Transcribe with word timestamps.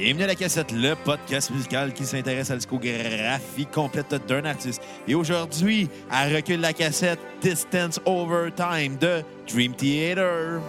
Bienvenue 0.00 0.24
à 0.24 0.28
la 0.28 0.34
cassette, 0.34 0.72
le 0.72 0.94
podcast 0.94 1.50
musical 1.50 1.92
qui 1.92 2.06
s'intéresse 2.06 2.48
à 2.48 2.54
la 2.54 2.56
discographie 2.56 3.66
complète 3.66 4.14
d'un 4.26 4.46
artiste. 4.46 4.80
Et 5.06 5.14
aujourd'hui, 5.14 5.90
à 6.10 6.26
recul 6.26 6.58
la 6.58 6.72
cassette 6.72 7.20
Distance 7.42 8.00
Over 8.06 8.48
Time 8.50 8.96
de 8.96 9.22
Dream 9.46 9.74
Theater. 9.74 10.62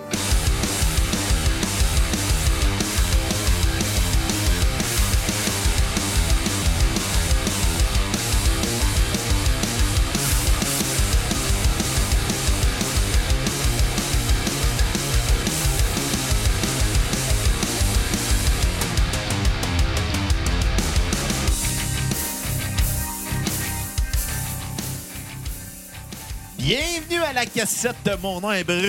La 27.42 27.48
cassette 27.48 27.96
de 28.06 28.12
mon 28.22 28.40
nom 28.40 28.52
est 28.52 28.64
Bruno 28.64 28.84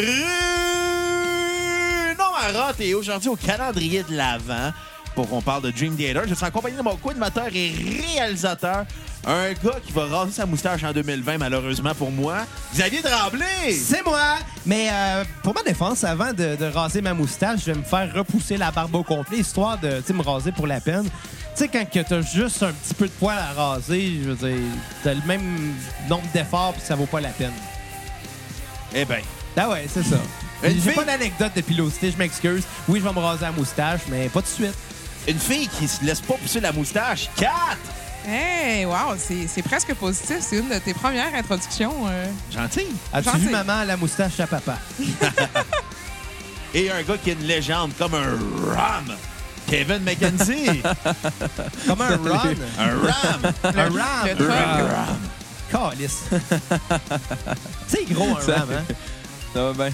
Marotte 2.19 2.80
et 2.80 2.92
aujourd'hui 2.92 3.30
au 3.30 3.37
calendrier 3.37 4.02
de 4.02 4.15
l'Avent 4.15 4.73
pour 5.15 5.27
qu'on 5.27 5.41
parle 5.41 5.62
de 5.62 5.70
Dream 5.70 5.97
Theater. 5.97 6.25
Je 6.28 6.34
suis 6.34 6.45
en 6.45 6.51
compagnie 6.51 6.77
de 6.77 6.83
mon 6.83 6.97
co-animateur 6.97 7.47
et 7.55 7.73
réalisateur, 8.15 8.84
un 9.27 9.52
gars 9.52 9.80
qui 9.83 9.92
va 9.92 10.05
raser 10.05 10.33
sa 10.33 10.45
moustache 10.45 10.84
en 10.84 10.92
2020 10.92 11.38
malheureusement 11.38 11.95
pour 11.95 12.11
moi, 12.11 12.45
Xavier 12.75 13.01
Tremblay. 13.01 13.73
C'est 13.73 14.05
moi! 14.05 14.37
Mais 14.66 14.89
euh, 14.92 15.25
pour 15.42 15.55
ma 15.55 15.62
défense, 15.62 16.05
avant 16.05 16.34
de, 16.34 16.62
raser 16.75 17.00
ma 17.00 17.14
moustache, 17.14 17.61
je 17.61 17.73
vais 17.73 17.78
me 17.78 17.84
faire 17.84 18.12
repousser 18.14 18.59
la 18.59 18.70
barbe 18.70 18.94
au 18.94 19.03
complet, 19.03 19.39
histoire 19.39 19.78
de 19.78 20.03
me 20.12 20.22
raser 20.22 20.53
pour 20.53 20.66
la 20.66 20.83
peine. 20.83 21.09
Tu 21.56 21.64
sais, 21.64 21.69
quand 21.69 21.87
t'as 21.91 22.20
juste 22.20 22.62
un 22.62 22.72
petit 22.72 22.94
peu 22.94 23.06
de 23.06 23.12
poil 23.12 23.39
à 23.39 23.53
raser, 23.53 24.20
je 24.22 24.31
veux 24.31 24.48
dire, 24.48 24.59
t'as 25.03 25.14
le 25.14 25.22
même 25.27 25.75
nombre 26.06 26.28
d'efforts 26.34 26.75
puis 26.75 26.83
ça 26.83 26.97
vaut 26.97 27.06
pas 27.06 27.22
la 27.22 27.31
peine. 27.31 27.53
Eh 28.94 29.04
ben, 29.04 29.22
Ah 29.56 29.68
ouais, 29.70 29.86
c'est 29.92 30.02
ça. 30.04 30.16
Une 30.62 30.74
J'ai 30.74 30.80
fille- 30.80 30.92
pas 30.94 31.04
d'anecdote 31.04 31.52
de 31.56 31.60
pilosité, 31.60 32.10
je 32.12 32.16
m'excuse. 32.16 32.62
Oui, 32.88 33.00
je 33.00 33.04
vais 33.08 33.12
me 33.14 33.18
raser 33.24 33.42
la 33.42 33.52
moustache, 33.52 34.00
mais 34.08 34.28
pas 34.28 34.40
tout 34.42 34.48
de 34.48 34.64
suite. 34.66 34.74
une 35.28 35.38
fille 35.38 35.68
qui 35.68 35.86
se 35.88 36.04
laisse 36.04 36.20
pas 36.20 36.34
pousser 36.34 36.60
la 36.60 36.72
moustache, 36.72 37.28
Kat! 37.36 37.50
Hey, 38.26 38.84
wow, 38.84 39.16
c'est 39.18 39.48
c'est 39.48 39.62
presque 39.62 39.92
positif. 39.94 40.36
C'est 40.40 40.58
une 40.58 40.68
de 40.68 40.78
tes 40.78 40.94
premières 40.94 41.34
introductions. 41.34 42.06
euh. 42.08 42.26
Gentil. 42.52 42.86
As-tu 43.12 43.30
Gentil. 43.30 43.40
vu 43.46 43.50
maman 43.50 43.82
la 43.84 43.96
moustache 43.96 44.38
à 44.38 44.46
papa? 44.46 44.78
Et 46.74 46.88
un 46.90 47.02
gars 47.02 47.16
qui 47.22 47.30
est 47.30 47.32
une 47.34 47.46
légende 47.46 47.90
comme 47.98 48.14
un 48.14 48.38
ram, 48.74 49.12
Kevin 49.68 50.02
McKenzie. 50.04 50.82
Comme 51.86 52.00
un 52.00 52.16
run. 52.16 52.54
un 52.78 52.86
ram. 52.86 53.52
un 53.64 53.90
ram. 53.90 55.18
Calice. 55.73 56.19
C'est 57.89 58.05
gros 58.12 58.37
un 58.37 58.41
Ça- 58.41 58.56
ram, 58.61 58.69
hein? 58.73 58.95
Ça 59.55 59.65
va 59.65 59.73
bien. 59.73 59.84
Ouais. 59.87 59.92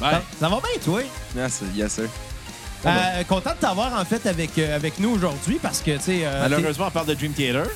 Ça, 0.00 0.22
ça 0.40 0.48
va 0.48 0.56
bien, 0.56 0.80
toi? 0.84 1.00
Merci, 1.34 1.64
yes 1.74 1.92
sir. 1.92 2.04
Euh, 2.86 3.24
content 3.28 3.50
de 3.50 3.56
t'avoir 3.60 3.92
en 4.00 4.04
fait 4.06 4.24
avec, 4.26 4.58
euh, 4.58 4.74
avec 4.74 4.98
nous 4.98 5.10
aujourd'hui 5.10 5.58
parce 5.62 5.80
que 5.80 5.90
tu 5.98 6.02
sais. 6.02 6.20
euh, 6.24 6.48
Malheureusement, 6.48 6.86
on 6.88 6.90
parle 6.90 7.06
de 7.08 7.14
Dream 7.14 7.32
Theater. 7.32 7.66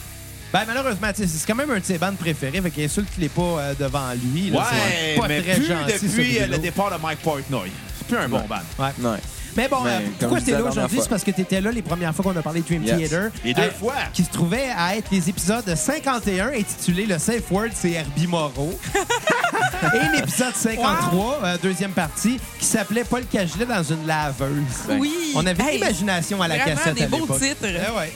Ben, 0.50 0.62
malheureusement, 0.66 1.08
tu 1.14 1.22
sais, 1.22 1.26
c'est 1.28 1.46
quand 1.46 1.56
même 1.56 1.70
un 1.70 1.78
de 1.80 1.84
ses 1.84 1.98
bandes 1.98 2.16
préférées, 2.16 2.60
fait 2.62 2.70
qu'insulte-les 2.70 3.28
pas 3.28 3.42
euh, 3.42 3.74
devant 3.78 4.12
lui. 4.12 4.50
là, 4.50 4.60
Ouais, 4.60 5.16
pas 5.18 5.28
mais 5.28 5.42
très 5.42 5.54
plus 5.56 5.66
gentil, 5.66 5.92
depuis 6.06 6.38
le 6.38 6.58
départ 6.58 6.90
de 6.96 7.02
Mike 7.02 7.18
Portnoy. 7.20 7.70
C'est 7.98 8.06
plus 8.06 8.16
un 8.16 8.28
bon 8.28 8.38
Ouais. 8.38 8.46
band. 8.48 8.84
Ouais. 8.84 8.92
Ouais. 9.10 9.18
Mais 9.56 9.68
bon, 9.68 9.82
Mais 9.84 9.90
euh, 9.90 10.00
pourquoi 10.18 10.38
je 10.40 10.44
t'es 10.46 10.52
là 10.52 10.62
aujourd'hui? 10.64 10.98
C'est 11.02 11.08
parce 11.08 11.22
que 11.24 11.30
t'étais 11.30 11.60
là 11.60 11.70
les 11.70 11.82
premières 11.82 12.14
fois 12.14 12.24
qu'on 12.24 12.36
a 12.38 12.42
parlé 12.42 12.60
de 12.60 12.66
Dream 12.66 12.82
Yes. 12.82 12.96
Theater. 13.10 13.30
Les 13.44 13.54
deux 13.54 13.62
Euh, 13.62 13.70
fois. 13.70 13.94
Qui 14.12 14.24
se 14.24 14.30
trouvait 14.30 14.68
à 14.76 14.96
être 14.96 15.10
les 15.12 15.28
épisodes 15.30 15.74
51 15.74 16.48
intitulés 16.48 17.06
Le 17.06 17.18
Safe 17.18 17.50
Word, 17.50 17.68
c'est 17.74 17.92
Herbie 17.92 18.26
Moreau. 18.26 18.78
Et 19.94 20.16
l'épisode 20.16 20.54
53, 20.54 21.40
euh, 21.44 21.56
deuxième 21.62 21.92
partie, 21.92 22.38
qui 22.58 22.66
s'appelait 22.66 23.04
Paul 23.04 23.24
Cagelet 23.30 23.66
dans 23.66 23.82
une 23.82 24.06
laveuse. 24.06 24.48
Ben, 24.88 24.98
Oui. 24.98 25.32
On 25.34 25.46
avait 25.46 25.62
Hey, 25.62 25.78
l'imagination 25.78 26.40
à 26.42 26.48
la 26.48 26.58
cassette 26.58 26.94
des 26.94 27.04
à 27.04 27.08
beaux 27.08 27.26
titres. 27.38 27.56
Eh 27.64 27.96
ouais. 27.98 28.12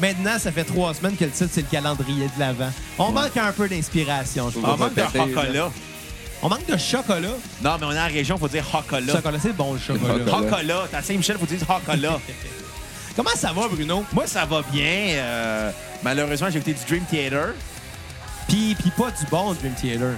Maintenant, 0.00 0.38
ça 0.38 0.50
fait 0.52 0.64
trois 0.64 0.94
semaines 0.94 1.16
que 1.16 1.24
le 1.24 1.30
titre, 1.30 1.50
c'est 1.52 1.60
le 1.62 1.66
calendrier 1.70 2.24
de 2.26 2.40
l'avant. 2.40 2.70
On 2.98 3.12
manque 3.12 3.36
un 3.36 3.52
peu 3.52 3.68
d'inspiration, 3.68 4.50
je 4.50 4.58
On 4.58 4.76
manque 4.76 4.94
de 4.94 5.02
chocolat. 5.02 5.70
On 6.42 6.48
manque 6.48 6.66
de 6.66 6.76
chocolat. 6.76 7.28
Non, 7.62 7.76
mais 7.80 7.86
on 7.86 7.92
est 7.92 8.00
en 8.00 8.06
région, 8.08 8.36
faut 8.36 8.48
dire 8.48 8.64
chocolat. 8.70 9.12
Chocolat, 9.12 9.38
c'est 9.40 9.52
bon, 9.52 9.74
le 9.74 9.78
chocolat. 9.78 10.26
Chocolat. 10.28 10.82
À 10.92 11.02
Saint-Michel, 11.02 11.38
faut 11.38 11.46
dire 11.46 11.60
chocolat. 11.60 12.18
Comment 13.16 13.30
ça 13.36 13.52
va, 13.52 13.68
Bruno? 13.68 14.04
Moi, 14.12 14.26
ça 14.26 14.44
va 14.44 14.62
bien. 14.72 14.84
euh, 15.16 15.70
malheureusement, 16.02 16.48
j'ai 16.50 16.58
écouté 16.58 16.74
du 16.74 16.84
Dream 16.88 17.04
Theater. 17.04 17.48
Puis, 18.48 18.74
puis 18.78 18.90
pas 18.90 19.10
du 19.10 19.24
bon 19.30 19.52
Dream 19.54 19.74
Theater. 19.74 20.14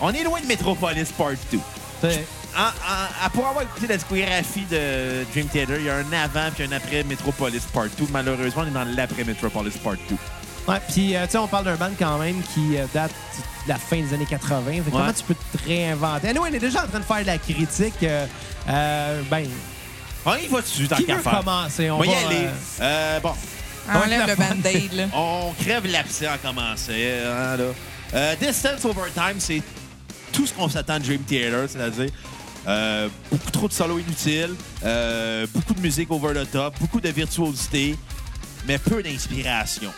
On 0.00 0.12
est 0.12 0.22
loin 0.22 0.40
de 0.40 0.46
Metropolis 0.46 1.10
Part 1.12 1.30
2. 1.50 1.58
T'sais, 2.02 2.24
En- 2.56 2.60
en- 2.62 3.26
à- 3.26 3.30
pour 3.30 3.46
avoir 3.46 3.62
écouté 3.64 3.86
la 3.88 3.96
discographie 3.96 4.64
de 4.70 5.24
Dream 5.32 5.48
Theater, 5.48 5.76
il 5.80 5.86
y 5.86 5.90
a 5.90 5.96
un 5.96 6.12
avant 6.12 6.50
puis 6.54 6.64
un 6.64 6.72
après 6.72 7.02
Metropolis 7.02 7.62
Part 7.72 7.86
2. 7.98 8.06
Malheureusement, 8.10 8.62
on 8.64 8.68
est 8.68 8.70
dans 8.84 8.84
l'après 8.96 9.24
Metropolis 9.24 9.76
Part 9.78 9.94
2. 10.08 10.16
Ouais, 10.68 10.80
puis 10.92 11.16
euh, 11.16 11.24
tu 11.26 11.32
sais, 11.32 11.38
on 11.38 11.48
parle 11.48 11.64
d'un 11.64 11.76
band 11.76 11.90
quand 11.98 12.18
même 12.18 12.42
qui 12.54 12.76
euh, 12.76 12.84
date 12.92 13.10
de 13.64 13.68
la 13.68 13.76
fin 13.76 13.96
des 14.00 14.12
années 14.14 14.26
80. 14.26 14.62
Fait 14.66 14.80
que 14.82 14.90
Comment 14.90 15.12
tu 15.12 15.22
peux 15.24 15.34
te 15.34 15.64
réinventer? 15.66 16.28
Anyway, 16.28 16.48
on 16.50 16.54
est 16.54 16.58
déjà 16.58 16.84
en 16.84 16.88
train 16.88 17.00
de 17.00 17.04
faire 17.04 17.20
de 17.22 17.26
la 17.26 17.38
critique. 17.38 17.94
euh, 18.02 18.26
euh, 18.68 19.22
ben, 19.30 19.46
On 20.26 20.34
y 20.36 20.46
va 20.46 20.60
dessus, 20.60 20.86
tant 20.88 20.96
qui 20.96 21.04
qu'à 21.06 21.16
veut 21.16 21.22
faire. 21.22 21.38
commencer? 21.38 21.90
On 21.90 21.96
On 21.96 21.98
va 22.00 22.06
y 22.06 22.14
aller. 22.14 22.46
euh, 22.46 22.50
Euh, 22.82 23.20
bon, 23.20 23.32
Enlève 23.94 24.20
Ouais, 24.20 24.26
le 24.28 24.36
band-aid, 24.36 24.92
là. 24.92 25.04
on 25.14 25.54
crève 25.60 25.86
l'abcès 25.86 26.28
en 26.28 26.36
commençant. 26.36 26.92
hein, 26.92 27.56
là. 27.56 27.64
Euh, 28.14 28.34
Distance 28.40 28.84
Over 28.84 29.10
Time, 29.14 29.36
c'est 29.38 29.62
tout 30.32 30.46
ce 30.46 30.52
qu'on 30.52 30.68
s'attend 30.68 30.98
de 30.98 31.04
Dream 31.04 31.22
Theater, 31.22 31.66
c'est-à-dire 31.68 32.10
euh, 32.66 33.08
beaucoup 33.30 33.50
trop 33.50 33.68
de 33.68 33.72
solos 33.72 33.98
inutiles, 33.98 34.54
euh, 34.84 35.46
beaucoup 35.54 35.72
de 35.72 35.80
musique 35.80 36.10
over 36.10 36.34
the 36.34 36.50
top, 36.50 36.74
beaucoup 36.80 37.00
de 37.00 37.08
virtuosité, 37.08 37.96
mais 38.66 38.76
peu 38.78 39.02
d'inspiration. 39.02 39.90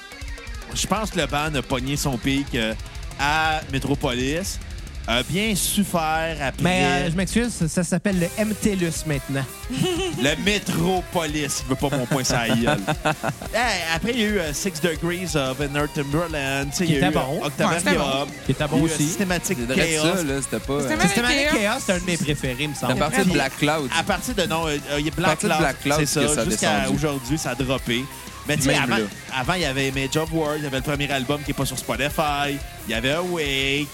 Je 0.75 0.87
pense 0.87 1.11
que 1.11 1.19
le 1.19 1.27
band 1.27 1.55
a 1.55 1.63
pogné 1.63 1.97
son 1.97 2.17
pic 2.17 2.55
euh, 2.55 2.75
à 3.19 3.61
Metropolis, 3.73 4.59
a 5.07 5.23
bien 5.23 5.55
su 5.57 5.83
faire 5.83 6.37
après 6.41 6.63
Mais 6.63 6.85
euh, 6.85 7.11
je 7.11 7.17
m'excuse, 7.17 7.53
ça, 7.53 7.69
ça 7.69 7.85
s'appelle 7.85 8.21
le 8.21 8.45
MTLUS 8.45 9.07
maintenant. 9.07 9.45
le 9.71 10.45
Metropolis. 10.45 11.63
Je 11.65 11.69
veux 11.69 11.75
pas 11.75 11.97
mon 11.97 12.07
point 12.07 12.23
la 12.31 12.49
gueule. 12.55 12.79
Hey, 13.55 13.81
après, 13.95 14.13
il 14.13 14.21
y 14.21 14.25
a 14.25 14.27
eu 14.27 14.39
euh, 14.39 14.53
Six 14.53 14.81
Degrees 14.81 15.35
of 15.37 15.59
Inner 15.61 15.87
Timberland. 15.95 16.71
il 16.81 16.91
y 16.91 16.95
a 16.95 16.99
était 16.99 17.09
eu, 17.09 17.13
bon. 17.13 17.41
euh, 17.43 17.47
Octavarium. 17.47 18.29
Qui 18.47 18.53
était 18.53 18.65
Il 18.65 18.67
y 18.67 18.69
bon 18.69 18.77
a 18.77 18.81
eu, 18.81 18.83
aussi. 18.85 19.17
Vrai 19.19 19.41
Chaos. 19.77 20.17
ça, 20.17 20.23
là. 20.23 20.35
C'était 20.43 20.61
pas. 20.61 20.81
Systematic 21.07 21.49
Chaos? 21.51 21.81
C'est 21.85 21.93
un 21.93 21.99
de 21.99 22.05
mes 22.05 22.17
préférés, 22.17 22.69
me 22.69 22.75
semble. 22.75 22.93
À 22.93 22.97
partir 22.97 23.27
de 23.27 23.31
Black 23.33 23.57
Cloud. 23.59 23.91
À 23.99 24.03
partir 24.03 24.35
de 24.35 24.43
non, 24.45 24.67
il 24.99 25.05
y 25.07 25.09
a 25.09 25.13
Black 25.13 25.39
Cloud, 25.41 25.59
Black 25.59 25.81
Cloud 25.83 25.97
c'est 26.01 26.07
ça, 26.07 26.29
ça 26.35 26.45
jusqu'à 26.45 26.89
aujourd'hui, 26.91 27.39
ça 27.39 27.51
a 27.51 27.55
droppé. 27.55 28.05
Mais 28.49 28.57
tu 28.57 28.63
sais, 28.65 28.75
avant, 28.75 29.55
il 29.55 29.63
y 29.63 29.65
avait 29.65 29.89
Image 29.89 30.17
of 30.17 30.33
War, 30.33 30.57
il 30.57 30.65
y 30.65 30.67
avait 30.67 30.79
le 30.79 30.83
premier 30.83 31.11
album 31.11 31.41
qui 31.43 31.51
n'est 31.51 31.55
pas 31.55 31.67
sur 31.67 31.79
Spotify, 31.79 32.57
il 32.87 32.91
y 32.91 32.95
avait 32.95 33.13
Awake. 33.13 33.89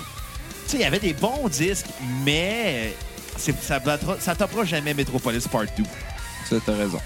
Tu 0.66 0.72
sais, 0.72 0.76
il 0.78 0.80
y 0.82 0.84
avait 0.84 0.98
des 0.98 1.12
bons 1.14 1.48
disques, 1.48 1.86
mais 2.24 2.94
c'est- 3.36 3.62
ça 3.62 3.80
ça 4.20 4.34
toppera 4.34 4.64
jamais 4.64 4.94
Metropolis 4.94 5.46
Part 5.48 5.64
2. 5.76 5.84
Ça, 6.48 6.56
t'as 6.64 6.74
raison. 6.76 7.00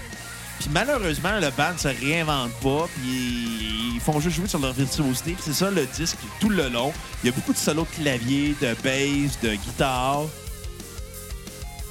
Puis 0.59 0.69
malheureusement, 0.71 1.39
le 1.39 1.49
band 1.51 1.75
se 1.77 1.87
réinvente 1.87 2.51
pas, 2.61 2.87
puis 2.95 3.93
ils 3.95 3.99
font 3.99 4.19
juste 4.19 4.35
jouer 4.35 4.47
sur 4.47 4.59
leur 4.59 4.73
virtuosité. 4.73 5.31
Puis 5.33 5.41
c'est 5.45 5.53
ça 5.53 5.71
le 5.71 5.85
disque 5.87 6.17
tout 6.39 6.49
le 6.49 6.69
long. 6.69 6.93
Il 7.23 7.27
y 7.27 7.29
a 7.29 7.35
beaucoup 7.35 7.53
de 7.53 7.57
solos 7.57 7.87
de 7.97 8.03
clavier, 8.03 8.55
de 8.61 8.75
bass, 8.83 9.39
de 9.41 9.55
guitare. 9.55 10.23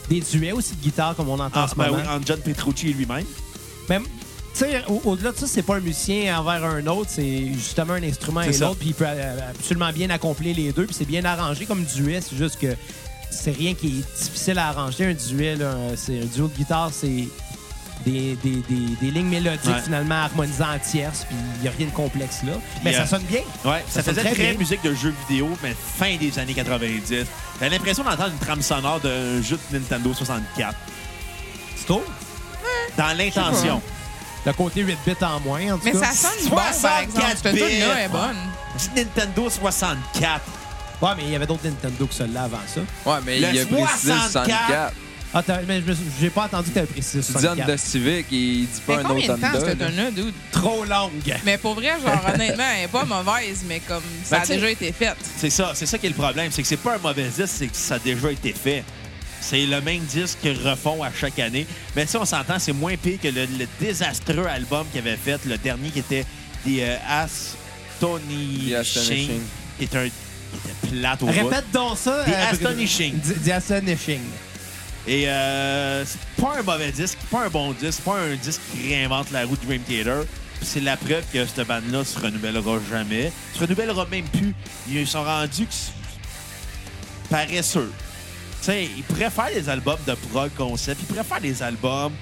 Des 0.08 0.20
duets 0.20 0.52
aussi 0.52 0.74
de 0.74 0.80
guitare, 0.82 1.14
comme 1.14 1.28
on 1.28 1.38
entend 1.38 1.60
en 1.60 1.64
Ah, 1.64 1.68
ce 1.68 1.74
ben 1.76 1.86
moment. 1.90 1.98
oui, 2.02 2.08
entre 2.08 2.26
John 2.26 2.40
Petrucci 2.40 2.90
et 2.90 2.92
lui-même. 2.92 3.24
Mais, 3.88 3.98
tu 4.52 4.60
sais, 4.60 4.82
au- 4.88 5.00
au-delà 5.10 5.32
de 5.32 5.36
ça, 5.38 5.46
c'est 5.46 5.62
pas 5.62 5.76
un 5.76 5.80
musicien 5.80 6.38
envers 6.38 6.64
un 6.64 6.86
autre, 6.86 7.10
c'est 7.12 7.46
justement 7.54 7.94
un 7.94 8.02
instrument 8.02 8.42
et 8.42 8.52
l'autre, 8.58 8.76
puis 8.78 8.88
il 8.88 8.94
peut 8.94 9.04
euh, 9.06 9.50
absolument 9.50 9.92
bien 9.92 10.10
accomplir 10.10 10.54
les 10.56 10.72
deux, 10.72 10.86
puis 10.86 10.94
c'est 10.98 11.04
bien 11.06 11.24
arrangé 11.24 11.64
comme 11.66 11.84
duet, 11.84 12.20
c'est 12.20 12.36
juste 12.36 12.58
que 12.58 12.74
c'est 13.30 13.52
rien 13.56 13.74
qui 13.74 13.86
est 13.86 14.22
difficile 14.24 14.58
à 14.58 14.68
arranger. 14.68 15.06
Un 15.06 15.14
duet, 15.14 15.56
c'est 15.96 16.20
un 16.20 16.24
duo 16.26 16.48
de 16.48 16.54
guitare, 16.56 16.90
c'est 16.92 17.28
des, 18.04 18.34
des- 18.42 18.62
des- 18.68 18.96
des 19.00 19.10
lignes 19.10 19.28
mélodiques 19.28 19.66
Ouais. 19.70 19.80
finalement 19.84 20.14
harmonisées 20.16 20.64
en 20.64 20.78
tierces, 20.78 21.24
puis 21.26 21.36
il 21.56 21.62
n'y 21.62 21.68
a 21.68 21.70
rien 21.76 21.86
de 21.86 21.92
complexe 21.92 22.42
là. 22.42 22.52
Mais 22.84 22.94
euh, 22.94 22.98
ça 22.98 23.06
sonne 23.06 23.22
bien. 23.24 23.42
Ouais, 23.64 23.84
ça, 23.88 24.02
faisait 24.02 24.22
très 24.22 24.32
très, 24.32 24.50
bien. 24.50 24.58
musique 24.58 24.82
de 24.82 24.94
jeux 24.94 25.14
vidéo, 25.28 25.48
mais 25.62 25.74
fin 25.98 26.16
des 26.16 26.38
années 26.38 26.54
90. 26.54 27.26
T'as 27.60 27.68
l'impression 27.68 28.02
d'entendre 28.02 28.32
une 28.32 28.38
trame 28.38 28.62
sonore 28.62 29.00
d'un 29.00 29.42
jeu 29.42 29.58
de 29.70 29.78
Nintendo 29.78 30.12
64. 30.14 30.74
C'est 31.76 31.86
tout. 31.86 32.00
Dans 32.96 33.16
l'intention. 33.16 33.80
Le 34.46 34.52
côté 34.54 34.80
8 34.82 34.98
bits 35.06 35.14
en 35.24 35.38
moins, 35.40 35.72
en 35.74 35.76
tout 35.78 35.84
Mais 35.84 35.92
cas. 35.92 36.12
ça 36.12 36.28
sonne 36.30 36.48
bon, 36.48 36.56
par 36.56 36.72
64 36.72 37.02
exemple. 37.02 37.26
Cette 37.42 37.54
bits. 37.54 37.60
tune-là 37.60 38.04
est 38.04 38.08
bonne. 38.08 38.36
Nintendo 38.96 39.50
64. 39.50 40.40
Ouais, 41.02 41.10
mais 41.16 41.22
il 41.24 41.30
y 41.30 41.36
avait 41.36 41.46
d'autres 41.46 41.64
Nintendo 41.64 42.06
que 42.06 42.14
ceux-là 42.14 42.42
avant 42.44 42.58
ça. 42.66 42.80
Ouais, 43.10 43.18
mais 43.24 43.38
Le 43.40 43.48
il 43.54 43.60
a 43.60 43.66
précisé 43.66 44.12
le 44.12 44.18
64. 44.18 44.32
64. 44.32 44.92
Ah, 45.32 45.42
t'as- 45.46 45.60
mais 45.62 45.80
je 45.80 45.86
me 45.86 45.94
suis- 45.94 46.04
j'ai 46.20 46.28
pas 46.30 46.44
entendu 46.46 46.70
que 46.70 46.74
t'avais 46.74 46.86
précisé 46.88 47.20
Tu 47.20 47.26
dis 47.26 47.32
64. 47.32 47.62
Honda 47.62 47.76
Civic, 47.78 48.26
il 48.32 48.66
dit 48.66 48.68
Mais 48.88 48.94
pas 48.96 49.00
un 49.00 49.04
combien 49.04 49.24
autre 49.28 49.36
de 49.36 49.40
temps, 49.40 49.48
Honda. 49.48 49.60
cette 49.60 49.78
là. 49.78 49.86
tonne-là, 49.86 50.10
dude? 50.10 50.34
Trop 50.50 50.84
longue. 50.84 51.36
Mais 51.44 51.56
pour 51.58 51.74
vrai, 51.74 51.92
genre, 52.04 52.20
honnêtement, 52.34 52.64
elle 52.76 52.84
est 52.84 52.88
pas 52.88 53.04
mauvaise, 53.04 53.62
mais 53.68 53.78
comme 53.80 54.02
ça 54.24 54.36
Ben, 54.36 54.36
a 54.36 54.40
tu 54.40 54.46
sais- 54.48 54.54
déjà 54.56 54.70
été 54.70 54.92
fait. 54.92 55.14
C'est 55.36 55.50
ça, 55.50 55.70
c'est 55.74 55.86
ça 55.86 55.98
qui 55.98 56.06
est 56.06 56.10
le 56.10 56.16
problème. 56.16 56.50
C'est 56.50 56.62
que 56.62 56.68
c'est 56.68 56.76
pas 56.76 56.96
un 56.96 56.98
mauvais 56.98 57.28
disque, 57.28 57.46
c'est 57.46 57.68
que 57.68 57.76
ça 57.76 57.94
a 57.94 57.98
déjà 58.00 58.30
été 58.32 58.52
fait. 58.52 58.82
C'est 59.40 59.66
le 59.66 59.80
même 59.80 60.04
disque 60.04 60.38
qu'ils 60.40 60.60
refont 60.66 61.02
à 61.02 61.10
chaque 61.12 61.38
année. 61.38 61.66
Mais 61.96 62.06
si 62.06 62.16
on 62.16 62.24
s'entend, 62.24 62.58
c'est 62.58 62.72
moins 62.72 62.96
pire 62.96 63.18
que 63.20 63.28
le, 63.28 63.46
le 63.46 63.66
désastreux 63.80 64.46
album 64.46 64.86
qu'ils 64.92 65.00
avaient 65.00 65.16
fait, 65.16 65.44
le 65.46 65.56
dernier 65.58 65.90
qui 65.90 66.00
était 66.00 66.24
The 66.64 66.80
euh, 66.80 66.96
Astonishing, 68.02 69.40
qui 69.78 69.84
est 69.84 69.96
un 69.96 70.04
qui 70.04 70.12
était 70.56 70.74
plate 70.88 71.22
au 71.22 71.26
bout. 71.26 71.32
Répète 71.32 71.70
donc 71.72 71.96
ça. 71.96 72.24
The 72.24 72.28
euh, 72.28 72.50
Astonishing. 72.50 73.20
The, 73.20 73.42
The 73.44 73.50
Astonishing. 73.50 74.20
Et 75.06 75.28
euh, 75.28 76.04
c'est 76.04 76.20
pas 76.42 76.58
un 76.58 76.62
mauvais 76.62 76.92
disque, 76.92 77.16
pas 77.30 77.46
un 77.46 77.48
bon 77.48 77.72
disque, 77.72 77.94
c'est 77.94 78.04
pas 78.04 78.18
un 78.18 78.34
disque 78.36 78.60
qui 78.72 78.94
réinvente 78.94 79.30
la 79.30 79.46
roue 79.46 79.56
de 79.56 79.64
Dream 79.64 79.80
Theater. 79.82 80.24
C'est 80.62 80.80
la 80.80 80.98
preuve 80.98 81.24
que 81.32 81.46
cette 81.46 81.66
bande-là 81.66 82.04
se 82.04 82.18
renouvellera 82.18 82.78
jamais. 82.90 83.32
Se 83.54 83.60
renouvellera 83.60 84.04
même 84.10 84.26
plus. 84.26 84.54
Ils 84.90 85.06
sont 85.06 85.24
rendus 85.24 85.66
paresseux. 87.30 87.90
Sais, 88.60 88.84
ils 88.96 89.02
faire 89.30 89.48
des 89.52 89.68
albums 89.68 89.98
de 90.06 90.14
prog 90.14 90.50
concept, 90.56 91.00
ils 91.02 91.06
faire 91.24 91.40
des 91.40 91.62
albums 91.62 92.12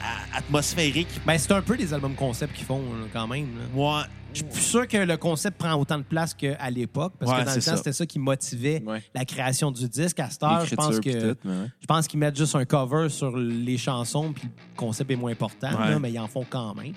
à- 0.00 0.38
atmosphériques. 0.38 1.20
Ben, 1.26 1.36
c'est 1.38 1.50
un 1.52 1.60
peu 1.62 1.76
des 1.76 1.92
albums 1.92 2.14
concept 2.14 2.54
qu'ils 2.54 2.64
font, 2.66 2.78
là, 2.80 3.06
quand 3.12 3.26
même. 3.26 3.46
là. 3.58 3.64
Moi, 3.74 4.06
Je 4.34 4.40
suis 4.40 4.44
plus 4.46 4.60
sûr 4.60 4.86
que 4.86 4.98
le 4.98 5.16
concept 5.16 5.56
prend 5.56 5.72
autant 5.74 5.96
de 5.96 6.02
place 6.02 6.34
qu'à 6.34 6.70
l'époque, 6.70 7.14
parce 7.18 7.32
Ouais, 7.32 7.38
que 7.40 7.44
dans 7.46 7.54
le 7.54 7.62
temps, 7.62 7.76
c'était 7.78 7.94
ça 7.94 8.04
qui 8.04 8.18
motivait 8.18 8.82
Ouais. 8.86 9.02
la 9.14 9.24
création 9.24 9.70
du 9.72 9.88
disque. 9.88 10.20
À 10.20 10.28
cette 10.28 10.42
heure, 10.42 10.66
je 10.66 10.74
pense 10.74 11.00
que 11.00 11.10
je 11.40 11.86
qu'ils 12.06 12.20
mettent 12.20 12.36
juste 12.36 12.54
un 12.54 12.66
cover 12.66 13.08
sur 13.08 13.34
les 13.38 13.78
chansons, 13.78 14.32
puis 14.34 14.44
le 14.44 14.76
concept 14.76 15.10
est 15.10 15.16
moins 15.16 15.32
important, 15.32 15.70
Ouais. 15.80 15.90
là, 15.90 15.98
mais 15.98 16.12
ils 16.12 16.18
en 16.18 16.28
font 16.28 16.44
quand 16.48 16.74
même. 16.74 16.92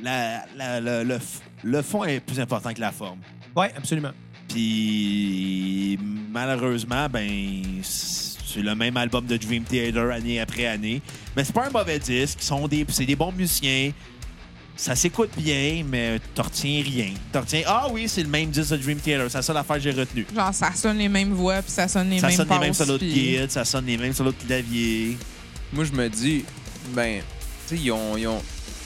la- 0.00 0.44
la- 0.80 1.02
le, 1.02 1.18
le 1.64 1.82
fond 1.82 2.04
est 2.04 2.20
plus 2.20 2.38
important 2.38 2.72
que 2.72 2.80
la 2.80 2.92
forme. 2.92 3.18
Oui, 3.56 3.66
absolument. 3.76 4.12
Puis 4.48 5.98
malheureusement, 6.32 7.08
ben 7.08 7.28
c'est 7.82 8.62
le 8.62 8.74
même 8.74 8.96
album 8.96 9.26
de 9.26 9.36
Dream 9.36 9.64
Theater 9.64 10.10
année 10.10 10.40
après 10.40 10.66
année. 10.66 11.02
Mais 11.36 11.44
c'est 11.44 11.52
pas 11.52 11.66
un 11.66 11.70
mauvais 11.70 11.98
disque. 11.98 12.38
Ils 12.40 12.44
sont 12.46 12.66
des, 12.66 12.86
c'est 12.88 13.04
des 13.04 13.16
bons 13.16 13.32
musiciens. 13.32 13.92
Ça 14.74 14.94
s'écoute 14.94 15.30
bien, 15.36 15.84
mais 15.86 16.20
t'en 16.34 16.44
retiens 16.44 16.82
rien. 16.82 17.12
T'en 17.32 17.40
retiens, 17.40 17.62
ah 17.66 17.88
oui, 17.90 18.08
c'est 18.08 18.22
le 18.22 18.28
même 18.28 18.50
disque 18.50 18.70
de 18.70 18.76
Dream 18.76 18.98
Theater. 18.98 19.26
C'est 19.28 19.38
la 19.38 19.42
seule 19.42 19.56
affaire 19.56 19.76
que 19.76 19.82
j'ai 19.82 19.90
retenue. 19.90 20.26
Genre, 20.34 20.54
ça 20.54 20.72
sonne 20.72 20.98
les 20.98 21.08
mêmes 21.08 21.32
voix, 21.32 21.60
puis 21.62 21.72
ça 21.72 21.88
sonne 21.88 22.08
les 22.10 22.20
Ça 22.20 22.28
mêmes 22.28 22.36
sonne 22.36 22.48
les 22.48 22.58
mêmes 22.58 22.74
solos 22.74 22.98
de 22.98 23.04
kit, 23.04 23.38
ça 23.48 23.64
sonne 23.64 23.86
les 23.86 23.96
mêmes 23.96 24.12
solos 24.12 24.32
de 24.32 24.46
clavier. 24.46 25.18
Moi, 25.72 25.84
je 25.84 25.92
me 25.92 26.08
dis, 26.08 26.44
ben, 26.94 27.20
tu 27.66 27.76
sais, 27.76 27.82
ils 27.82 27.90
ont, 27.90 28.16
ils 28.16 28.28
ont 28.28 28.40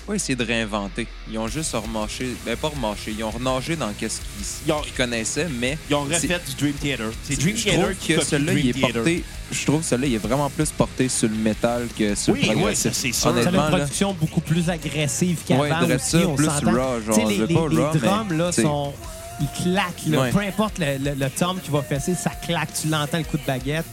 pas 0.07 0.15
essayé 0.15 0.37
de 0.37 0.45
réinventer. 0.45 1.07
Ils 1.31 1.39
ont 1.39 1.49
juste 1.49 1.73
remarché, 1.75 2.35
ben 2.45 2.57
pas 2.57 2.69
remarché, 2.69 3.15
ils 3.17 3.23
ont 3.25 3.31
renagé 3.31 3.77
dans 3.77 3.93
qu'est-ce 3.93 4.21
qu'ils 4.65 4.93
connaissaient, 4.97 5.49
mais 5.61 5.79
Ils 5.89 5.95
ont 5.95 6.03
refait 6.03 6.27
du 6.49 6.55
Dream 6.59 6.73
Theater. 6.75 7.07
C'est 7.23 7.39
Dream 7.39 7.57
je 7.57 7.63
Theater 7.65 7.81
trouve 7.83 7.95
qui 7.97 8.15
que 8.15 8.25
celui-là, 8.25 8.53
il 8.53 8.73
Dream 8.73 8.85
est 8.85 8.93
porté. 8.93 9.25
Je 9.53 9.65
trouve 9.67 9.81
que 9.81 9.87
celui-là, 9.87 10.09
il 10.09 10.15
est 10.15 10.19
vraiment 10.19 10.51
plus 10.51 10.71
porté 10.71 11.09
sur 11.09 11.29
le 11.29 11.37
métal 11.37 11.89
que 11.99 12.15
sur 12.15 12.35
Oui, 12.35 12.41
le 12.43 12.49
oui, 12.49 12.55
progressif. 12.55 12.93
ça, 12.93 13.01
c'est 13.13 13.29
Honnêtement, 13.29 13.51
une 13.51 13.57
là, 13.57 13.69
production 13.79 14.13
beaucoup 14.15 14.41
plus 14.41 14.69
agressive 14.71 15.39
qu'avant 15.47 15.63
Ouais, 15.63 15.95
aussi, 15.95 16.11
ça, 16.11 16.27
on 16.29 16.35
plus 16.37 16.49
raw, 16.49 17.01
genre, 17.07 17.29
les, 17.29 17.37
je 17.37 17.41
veux 17.43 17.47
les- 17.47 17.55
pas 17.55 17.69
les 17.69 17.77
raw, 17.77 17.91
mais, 17.95 18.01
drums, 18.01 18.33
là, 18.39 18.53
sont... 18.53 18.93
Ils 19.41 19.63
claquent, 19.63 20.07
là. 20.09 20.21
Ouais. 20.21 20.31
Peu 20.31 20.39
importe 20.41 20.79
le, 20.79 20.99
le, 20.99 21.15
le 21.19 21.31
tom 21.31 21.59
qui 21.61 21.71
va 21.71 21.83
fesser, 21.83 22.15
ça 22.15 22.31
claque, 22.31 22.69
tu 22.81 22.89
l'entends, 22.89 23.19
le 23.19 23.25
coup 23.25 23.39
de 23.39 23.45
baguette. 23.47 23.85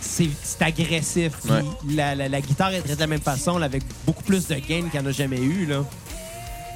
C'est 0.00 0.28
agressif. 0.60 1.32
Ouais. 1.48 1.62
la, 1.90 2.14
la- 2.14 2.28
la 2.28 2.40
guitare 2.40 2.70
est 2.72 2.78
traitée 2.80 2.94
de 2.94 3.00
la 3.00 3.06
même 3.06 3.20
façon, 3.20 3.58
là, 3.58 3.66
avec 3.66 3.82
beaucoup 4.06 4.22
plus 4.22 4.46
de 4.46 4.54
gain 4.54 4.82
qu'il 4.90 5.00
n'y 5.00 5.06
en 5.06 5.06
a 5.06 5.12
jamais 5.12 5.38
eu, 5.40 5.66
là. 5.66 5.84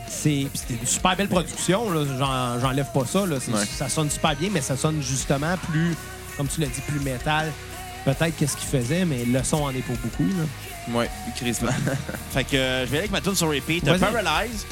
C'est 0.08 0.42
une 0.42 0.86
super 0.86 1.16
belle 1.16 1.28
production, 1.28 1.86
J'enlève 2.60 2.92
pas 2.92 3.06
ça, 3.06 3.24
là. 3.26 3.36
Ouais. 3.36 3.64
Ça 3.78 3.88
sonne 3.88 4.10
super 4.10 4.36
bien, 4.36 4.50
mais 4.52 4.60
ça 4.60 4.76
sonne 4.76 5.00
justement 5.02 5.56
plus, 5.70 5.94
comme 6.36 6.48
tu 6.48 6.60
l'as 6.60 6.66
dit, 6.66 6.80
plus 6.86 7.00
métal. 7.00 7.50
Peut-être 8.04 8.36
qu'est-ce 8.36 8.56
qu'il 8.56 8.68
faisait, 8.68 9.04
mais 9.04 9.24
le 9.24 9.42
son 9.44 9.62
en 9.62 9.70
est 9.70 9.82
pour 9.82 9.96
beaucoup, 9.98 10.24
là. 10.24 10.94
Ouais, 10.98 11.08
crissement. 11.36 11.70
Fait 12.32 12.42
que 12.44 12.56
euh, 12.56 12.80
je 12.84 12.90
vais 12.90 12.98
aller 12.98 13.08
avec 13.08 13.10
ma 13.12 13.20
tune 13.20 13.36
sur 13.36 13.48
repeat. 13.48 13.84
Paralyze, 13.84 14.66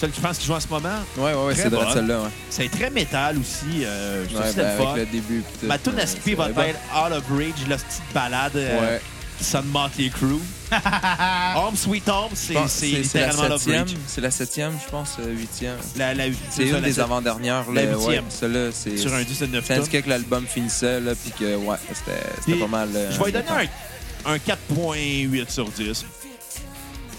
celle 0.00 0.10
que 0.10 0.16
je 0.16 0.20
pense 0.20 0.38
qu'il 0.38 0.46
joue 0.46 0.54
en 0.54 0.60
ce 0.60 0.68
moment. 0.68 0.88
Ouais, 1.16 1.34
ouais, 1.34 1.54
c'est 1.54 1.70
bonne. 1.70 1.92
celle-là, 1.92 2.20
ouais. 2.22 2.28
C'est 2.50 2.70
très 2.70 2.90
métal 2.90 3.38
aussi. 3.38 3.84
Euh, 3.84 4.24
je 4.30 4.36
Ouais, 4.36 4.52
ben, 4.56 4.76
fun. 4.78 4.90
avec 4.92 5.06
le 5.06 5.12
début. 5.12 5.42
tout, 5.60 5.66
Ma 5.66 5.78
tune 5.78 5.98
à 5.98 6.06
c'est 6.06 6.34
va 6.34 6.48
vrai. 6.48 6.70
être 6.70 6.78
Out 6.94 7.12
of 7.12 7.24
Bridge, 7.28 7.54
la 7.68 7.76
petite 7.76 8.02
balade 8.14 8.56
euh, 8.56 8.80
Ouais. 8.94 9.00
qui 9.38 9.44
sonne 9.44 9.66
Motley 9.66 10.08
Crue. 10.10 10.38
Home 11.56 11.76
Sweet 11.76 12.08
Home, 12.08 12.30
c'est 12.34 12.54
la 12.54 12.64
littéralement 12.98 13.54
of 13.54 13.62
septième, 13.62 13.86
c'est 14.08 14.20
la 14.20 14.30
septième, 14.32 14.72
je 14.84 14.90
pense, 14.90 15.16
euh, 15.20 15.32
huitième. 15.32 15.76
La, 15.96 16.14
la, 16.14 16.24
C'est 16.50 16.64
une 16.64 16.72
la- 16.72 16.80
des 16.80 16.98
avant-dernières. 16.98 17.70
la 17.70 17.82
ouais, 17.84 17.94
huitième. 17.94 18.24
Celle-là, 18.28 18.70
c'est. 18.72 18.96
Sur 18.96 19.14
un 19.14 19.22
disque 19.22 19.42
de 19.42 19.46
9 19.46 19.64
Ça 19.64 19.74
tonnes. 19.74 19.82
indiquait 19.82 20.02
que 20.02 20.08
l'album 20.08 20.46
finissait, 20.46 21.00
là, 21.00 21.12
puis 21.14 21.30
que, 21.38 21.54
ouais, 21.56 21.76
c'était 21.92 22.56
pas 22.58 22.66
mal. 22.66 22.88
euh, 22.94 23.12
Je 23.12 23.18
vais 23.18 23.24
lui 23.26 23.32
donner 23.32 23.68
un 24.26 24.38
4.8 24.38 25.50
sur 25.50 25.68
10. 25.68 26.04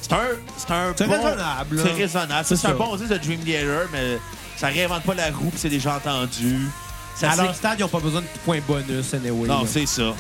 C'est 0.08 0.14
un, 0.14 0.28
c'est 0.58 0.72
un 0.72 0.94
C'est 0.96 1.08
bon- 1.08 1.14
raisonnable. 1.24 1.80
C'est 1.84 1.94
raisonnable. 1.94 2.46
C'est 2.46 2.66
un 2.68 2.74
bon 2.74 2.96
disque 2.96 3.10
de 3.10 3.18
Dream 3.18 3.40
Theater, 3.40 3.88
mais 3.92 4.20
ça 4.56 4.68
réinvente 4.68 5.02
pas 5.04 5.16
la 5.16 5.32
roue, 5.32 5.50
puis 5.50 5.58
c'est 5.60 5.70
déjà 5.70 5.96
entendu. 5.96 6.60
Ça 7.16 7.32
À 7.32 7.36
leur 7.38 7.56
stade, 7.56 7.80
ils 7.80 7.82
n'ont 7.82 7.88
pas 7.88 8.00
besoin 8.00 8.22
de 8.22 8.28
points 8.44 8.60
bonus, 8.68 9.14
anyway. 9.16 9.48
Non, 9.48 9.66
c'est 9.66 9.86
ça. 9.88 10.14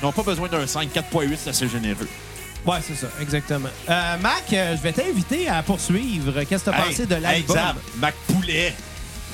Ils 0.00 0.04
n'ont 0.04 0.12
pas 0.12 0.22
besoin 0.22 0.48
d'un 0.48 0.66
5. 0.66 0.88
4.8, 0.94 1.36
c'est 1.44 1.50
assez 1.50 1.68
généreux. 1.68 2.08
Ouais, 2.64 2.78
c'est 2.86 2.94
ça, 2.94 3.08
exactement. 3.20 3.68
Euh, 3.88 4.16
Mac, 4.18 4.44
euh, 4.52 4.76
je 4.76 4.82
vais 4.82 4.92
t'inviter 4.92 5.48
à 5.48 5.62
poursuivre. 5.62 6.42
Qu'est-ce 6.44 6.64
que 6.64 6.70
tu 6.70 6.76
as 6.76 6.80
Hey, 6.80 6.90
pensé 6.90 7.06
de 7.06 7.14
hey, 7.16 7.20
l'album? 7.20 7.56
Zab, 7.56 7.76
Mac 7.96 8.14
Poulet. 8.28 8.74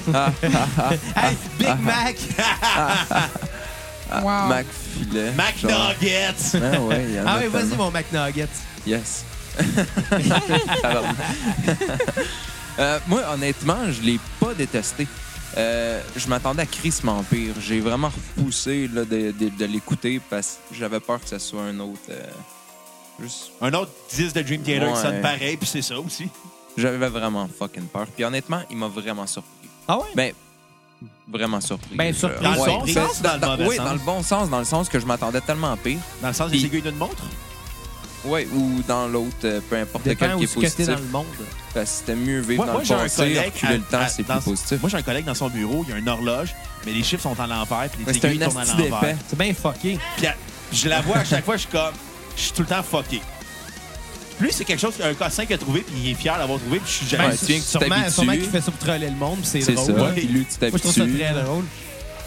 hey, 0.08 1.36
Big 1.58 1.68
Mac! 1.80 2.16
Wow. 4.22 4.48
Mac 4.48 4.66
Filet. 4.94 5.30
Mac 5.32 5.54
genre. 5.58 5.88
Nuggets. 6.00 6.58
Ah 6.60 6.80
ouais, 6.80 7.06
ah 7.26 7.38
oui, 7.40 7.46
vas-y, 7.48 7.76
mon 7.76 7.90
Mac 7.90 8.06
Nugget. 8.12 8.48
Yes. 8.86 9.24
Euh, 12.78 12.98
moi, 13.06 13.20
honnêtement, 13.34 13.90
je 13.92 14.00
l'ai 14.00 14.18
pas 14.40 14.54
détesté. 14.54 15.06
Euh, 15.58 16.00
je 16.16 16.26
m'attendais 16.26 16.62
à 16.62 16.66
Chris 16.66 16.94
Vampire. 17.02 17.52
J'ai 17.60 17.80
vraiment 17.80 18.08
repoussé 18.08 18.88
là, 18.90 19.04
de, 19.04 19.30
de- 19.38 19.50
de 19.50 19.64
l'écouter 19.66 20.22
parce 20.30 20.58
que 20.70 20.74
j'avais 20.74 20.98
peur 20.98 21.20
que 21.20 21.28
ce 21.28 21.38
soit 21.38 21.64
un 21.64 21.78
autre. 21.80 22.00
euh, 22.08 22.22
juste- 23.20 23.50
Un 23.60 23.74
autre 23.74 23.90
disque 24.14 24.34
de 24.36 24.40
Dream 24.40 24.62
Theater 24.62 24.88
qui 24.88 24.94
Ouais. 24.94 25.02
sonne 25.02 25.20
pareil, 25.20 25.58
puis 25.58 25.68
c'est 25.70 25.82
ça 25.82 26.00
aussi. 26.00 26.30
J'avais 26.78 27.08
vraiment 27.08 27.46
fucking 27.58 27.84
peur. 27.88 28.06
Puis 28.06 28.24
honnêtement, 28.24 28.62
il 28.70 28.78
m'a 28.78 28.88
vraiment 28.88 29.26
surpris. 29.26 29.68
Ah 29.86 29.98
ouais? 29.98 30.06
Ben, 30.14 30.32
vraiment 31.28 31.60
surpris. 31.60 31.94
Ben, 31.94 32.14
surpris. 32.14 32.42
Dans 32.42 32.52
Ouais, 32.52 32.58
dans 32.58 33.34
le 33.34 33.46
mauvais 33.58 33.66
oui, 33.68 33.76
sens? 33.76 33.84
dans 33.84 33.92
le 33.92 33.98
bon 33.98 34.22
sens, 34.22 34.48
dans 34.48 34.58
le 34.60 34.64
sens 34.64 34.88
que 34.88 34.98
je 34.98 35.04
m'attendais 35.04 35.42
tellement 35.42 35.76
pire. 35.76 35.98
Dans 36.22 36.28
le 36.28 36.34
sens 36.34 36.50
des 36.50 36.64
aiguilles 36.64 36.80
d'une 36.80 36.96
montre? 36.96 37.22
Ouais, 38.24 38.46
ou 38.54 38.82
dans 38.86 39.08
l'autre, 39.08 39.34
euh, 39.44 39.60
peu 39.68 39.76
importe 39.76 40.04
Dépend 40.04 40.26
lequel 40.26 40.36
où 40.36 40.38
qui 40.38 40.44
est 40.44 40.46
ce 40.46 40.54
que 40.54 40.60
t'es 40.60 40.66
positif. 40.70 40.86
dans 40.86 41.00
le 41.00 41.08
monde. 41.08 41.26
Parce 41.74 41.90
que 41.90 41.96
c'était 41.96 42.14
mieux 42.14 42.40
vivre 42.40 42.56
Moi, 42.64 42.66
dans 42.66 42.72
moi, 42.72 42.80
le 42.82 42.86
j'ai 42.86 42.94
un 42.94 42.98
passé, 42.98 43.40
reculer 43.40 43.76
le 43.78 43.82
temps, 43.82 44.06
c'est 44.08 44.22
plus 44.22 44.40
positif. 44.40 44.80
Moi, 44.80 44.90
j'ai 44.90 44.96
un 44.98 45.02
collègue 45.02 45.24
dans 45.24 45.34
son 45.34 45.48
bureau, 45.48 45.84
il 45.86 45.90
y 45.90 45.94
a 45.94 45.98
une 45.98 46.08
horloge, 46.08 46.54
mais 46.86 46.92
les 46.92 47.02
chiffres 47.02 47.22
sont 47.22 47.38
à 47.40 47.46
l'envers, 47.46 47.88
puis 47.90 48.04
les 48.06 48.12
c'est 48.12 48.24
aiguilles 48.26 48.38
tournent 48.38 48.58
à 48.58 48.64
l'envers. 48.64 49.16
C'est 49.28 49.38
bien 49.38 49.52
fucké. 49.54 49.98
Puis 50.16 50.28
je 50.72 50.88
la 50.88 51.00
vois 51.00 51.18
à 51.18 51.24
chaque 51.24 51.44
fois, 51.44 51.56
je 51.56 51.62
suis 51.62 51.70
comme. 51.70 51.94
Je 52.36 52.42
suis 52.42 52.52
tout 52.52 52.62
le 52.62 52.68
temps 52.68 52.82
fucké. 52.82 53.20
Lui, 54.40 54.50
c'est 54.52 54.64
quelque 54.64 54.80
chose 54.80 54.94
qu'un 54.96 55.14
cassin 55.14 55.44
qu'il 55.44 55.54
a 55.54 55.58
trouvé, 55.58 55.80
puis 55.82 55.94
il 56.02 56.10
est 56.10 56.14
fier 56.14 56.36
d'avoir 56.38 56.58
trouvé, 56.58 56.78
puis 56.78 56.90
je 56.90 56.96
suis 56.98 57.06
jamais. 57.08 57.36
Tu 57.36 57.46
tu 57.46 57.60
sûrement, 57.60 58.08
sûrement 58.10 58.32
qu'il 58.32 58.44
fait 58.48 58.60
ça 58.60 58.70
pour 58.70 58.78
troller 58.80 59.08
le 59.10 59.16
monde, 59.16 59.38
puis 59.38 59.46
c'est 59.46 59.60
C'est 59.60 59.72
drôle. 59.74 59.86
ça. 59.98 60.12
Puis 60.14 60.22
lui, 60.26 60.46
tu 60.46 60.58
Moi, 60.60 60.70
je 60.72 60.78
trouve 60.78 60.92
ça 60.94 61.04
très 61.06 61.42
drôle. 61.42 61.64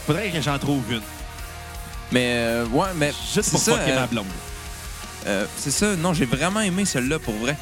Faudrait 0.06 0.30
que 0.30 0.42
j'en 0.42 0.60
trouve 0.60 0.82
une. 0.92 1.02
Mais 2.12 2.34
euh, 2.36 2.66
ouais, 2.68 2.88
mais 2.96 3.12
Juste 3.34 3.46
c'est 3.46 3.52
pour 3.52 3.60
ça. 3.60 3.72
fucker 3.78 3.92
euh, 3.92 4.00
ma 4.00 4.08
blonde. 4.08 4.26
Euh, 5.28 5.46
c'est 5.58 5.72
ça. 5.72 5.96
Non, 5.96 6.14
j'ai 6.14 6.26
vraiment 6.26 6.62
aimé 6.62 6.86
celui-là 6.86 7.20
pour 7.20 7.34
vrai. 7.36 7.56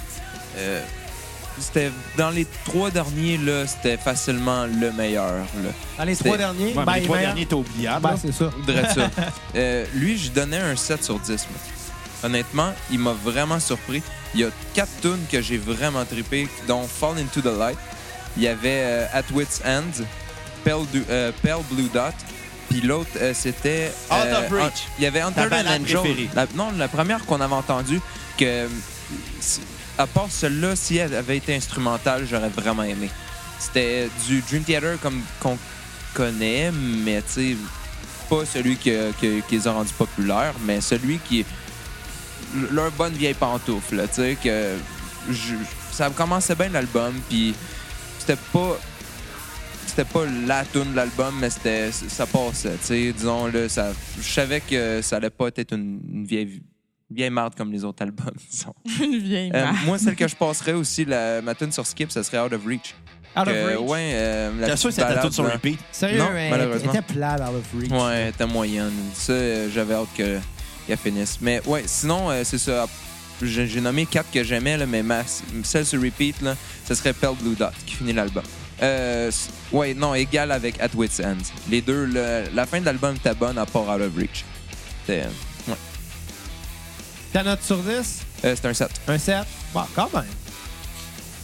Euh, 0.58 0.82
c'était 1.60 1.91
dans 2.17 2.32
les 2.32 2.46
trois 2.65 2.89
derniers 2.89 3.38
là, 3.38 3.67
c'était 3.67 3.98
facilement 3.98 4.65
le 4.65 4.91
meilleur. 4.91 5.32
Là. 5.34 5.70
Dans 6.00 6.03
les 6.03 6.15
trois 6.15 6.36
derniers, 6.38 6.74
Ouais, 6.74 6.84
ben, 6.84 6.93
les 6.96 7.03
trois 7.03 7.17
meilleur- 7.17 7.32
derniers 7.32 7.41
étaient 7.43 7.53
oubliables. 7.53 8.01
Ben, 8.01 8.15
c'est 8.20 8.32
ça. 8.32 8.50
Euh, 9.55 9.86
lui, 9.93 10.17
je 10.17 10.32
donnais 10.32 10.58
un 10.58 10.75
7 10.75 11.03
sur 11.03 11.20
10. 11.20 11.29
moi. 11.29 11.60
Honnêtement, 12.24 12.74
il 12.89 13.00
m'a 13.00 13.13
vraiment 13.13 13.60
surpris. 13.60 14.01
Il 14.34 14.39
y 14.41 14.43
a 14.46 14.50
quatre 14.74 14.89
tunes 15.01 15.25
que 15.32 15.41
j'ai 15.41 15.58
vraiment 15.58 16.05
trippé, 16.05 16.48
dont 16.67 16.88
Fall 16.88 17.17
Into 17.20 17.41
the 17.41 17.55
Light. 17.55 17.77
Il 18.38 18.43
y 18.43 18.48
avait 18.48 18.82
euh, 18.84 19.05
At 19.13 19.24
Wit's 19.32 19.62
End, 19.63 20.03
Pale, 20.63 20.86
Du- 20.91 21.03
euh, 21.10 21.32
Pale 21.43 21.62
Blue 21.70 21.89
Dot, 21.93 22.13
puis 22.74 22.82
l'autre, 22.82 23.12
euh, 23.22 23.34
c'était... 23.36 23.92
Out 24.10 24.18
euh, 24.25 24.39
of 24.46 24.51
Reach. 24.51 24.88
Il 24.98 25.03
y 25.03 25.08
avait 25.08 25.22
Hunter 25.22 25.42
and 25.51 25.82
Angel. 25.82 26.27
La- 26.34 26.48
non, 26.56 26.72
la 26.75 26.88
première 26.88 27.24
qu'on 27.25 27.39
avait 27.39 27.53
entendue, 27.53 28.01
que 28.38 28.68
à 29.98 30.08
part 30.08 30.25
celle-là, 30.30 30.75
si 30.75 30.98
elle 30.98 31.13
avait 31.13 31.38
été 31.38 31.56
instrumentale, 31.56 32.25
j'aurais 32.27 32.50
vraiment 32.50 32.82
aimé. 32.84 33.10
C'était 33.60 34.10
du 34.27 34.42
Dream 34.42 34.63
Theater 34.63 34.98
comme 35.01 35.22
qu'on 35.39 35.58
connaît, 36.15 36.72
mais 36.72 37.22
tu 37.22 37.51
sais, 37.51 37.58
pas 38.27 38.44
celui 38.51 38.77
que- 38.77 39.12
que- 39.22 39.42
qui 39.42 39.56
les 39.58 39.68
a 39.68 39.72
rendus 39.72 39.94
populaires, 39.94 40.56
mais 40.65 40.82
celui 40.82 41.20
qui 41.20 41.46
leur 42.72 42.89
bonne 42.92 43.13
vieille 43.13 43.36
pantoufle, 43.36 44.08
tu 44.08 44.15
sais, 44.22 44.38
que 44.44 44.74
je- 45.30 45.53
ça 45.92 46.10
commençait 46.10 46.56
bien 46.56 46.70
l'album, 46.70 47.13
puis 47.30 47.53
c'était 48.20 48.39
pas 48.51 48.77
c'était 49.96 50.10
pas 50.10 50.26
la 50.48 50.64
tune 50.66 50.92
de 50.92 50.96
l'album, 50.96 51.34
mais 51.40 51.50
c'était 51.50 51.92
ça 51.92 52.26
passait, 52.26 52.72
tu 52.72 52.78
sais, 52.86 53.14
disons 53.14 53.48
là, 53.48 53.68
ça 53.70 53.92
je 54.20 54.28
savais 54.30 54.60
que 54.62 55.02
ça 55.02 55.18
allait 55.18 55.30
pas 55.30 55.48
être 55.56 55.74
une, 55.74 56.00
une 56.12 56.26
vieille 56.26 56.62
vieille 57.12 57.30
marde 57.30 57.54
comme 57.56 57.72
les 57.72 57.84
autres 57.84 58.02
albums, 58.02 58.32
disons. 58.52 58.74
Une 59.04 59.20
vieille 59.20 59.52
Euh, 59.54 59.66
marde. 59.66 59.78
moi, 59.86 59.98
celle 60.00 60.16
que 60.16 60.28
je 60.28 60.36
passerais 60.36 60.74
aussi, 60.74 61.06
la, 61.06 61.42
ma 61.44 61.54
tune 61.54 61.72
sur 61.72 61.86
Skip, 61.86 62.12
ça 62.12 62.24
serait 62.24 62.40
Out 62.40 62.54
of 62.54 62.66
Reach. 62.66 62.96
Out 63.38 63.48
of 63.48 63.54
Reach. 63.54 63.80
Ouais, 63.90 64.12
euh, 64.14 64.52
la 64.60 64.68
T'as 64.70 64.78
sûr 64.78 64.90
que 64.90 64.96
c'était 64.96 65.20
tout 65.22 65.32
sur 65.32 65.52
repeat? 65.52 65.80
Sérieux, 65.92 66.18
Non, 66.20 66.30
elle 66.36 66.50
malheureusement. 66.50 66.92
était 66.94 67.02
plate, 67.04 67.42
Out 67.42 67.56
of 67.56 67.80
Reach. 67.80 67.92
Ouais, 67.92 68.16
elle 68.16 68.30
était 68.30 68.46
moyenne. 68.48 68.92
Ça, 69.14 69.34
euh, 69.34 69.70
j'avais 69.74 69.94
hâte 69.94 70.08
que- 70.18 70.40
qu'elle 70.88 70.98
finisse. 70.98 71.38
Mais 71.42 71.62
ouais, 71.68 71.84
sinon, 71.86 72.32
euh, 72.32 72.42
c'est 72.44 72.58
ça. 72.58 72.88
J'ai 73.42 73.82
nommé 73.82 74.06
quatre 74.08 74.32
que 74.32 74.44
j'aimais, 74.44 74.78
là, 74.78 74.86
mais 74.88 75.04
ma, 75.04 75.24
celle 75.64 75.86
sur 75.86 76.02
repeat, 76.02 76.42
là, 76.42 76.56
ce 76.88 76.96
serait 76.96 77.14
Pale 77.14 77.36
Blue 77.42 77.56
Dot 77.56 77.74
qui 77.86 77.96
finit 77.96 78.14
l'album. 78.14 78.44
Euh, 78.84 79.32
ouais, 79.72 79.94
non, 79.94 80.13
égal 80.13 80.52
avec 80.52 80.80
At 80.82 80.90
Wit's 80.96 81.20
End. 81.20 81.38
Les 81.70 81.82
deux, 81.82 82.06
le- 82.06 82.44
la 82.54 82.66
fin 82.66 82.80
de 82.82 82.86
l'album 82.86 83.16
était 83.16 83.34
bonne 83.34 83.58
à 83.58 83.66
part 83.66 83.88
Out 83.88 84.02
of 84.02 84.16
Reach. 84.18 84.44
C'était 85.06 85.24
ouais. 85.68 85.75
Ta 87.32 87.44
note 87.44 87.63
sur 87.63 87.78
10? 87.78 87.88
Euh, 88.46 88.56
c'était 88.56 88.68
un 88.68 88.74
7. 88.74 88.90
Un 89.08 89.18
7? 89.18 89.38
Bon, 89.74 89.84
quand 89.96 90.10
même. 90.13 90.25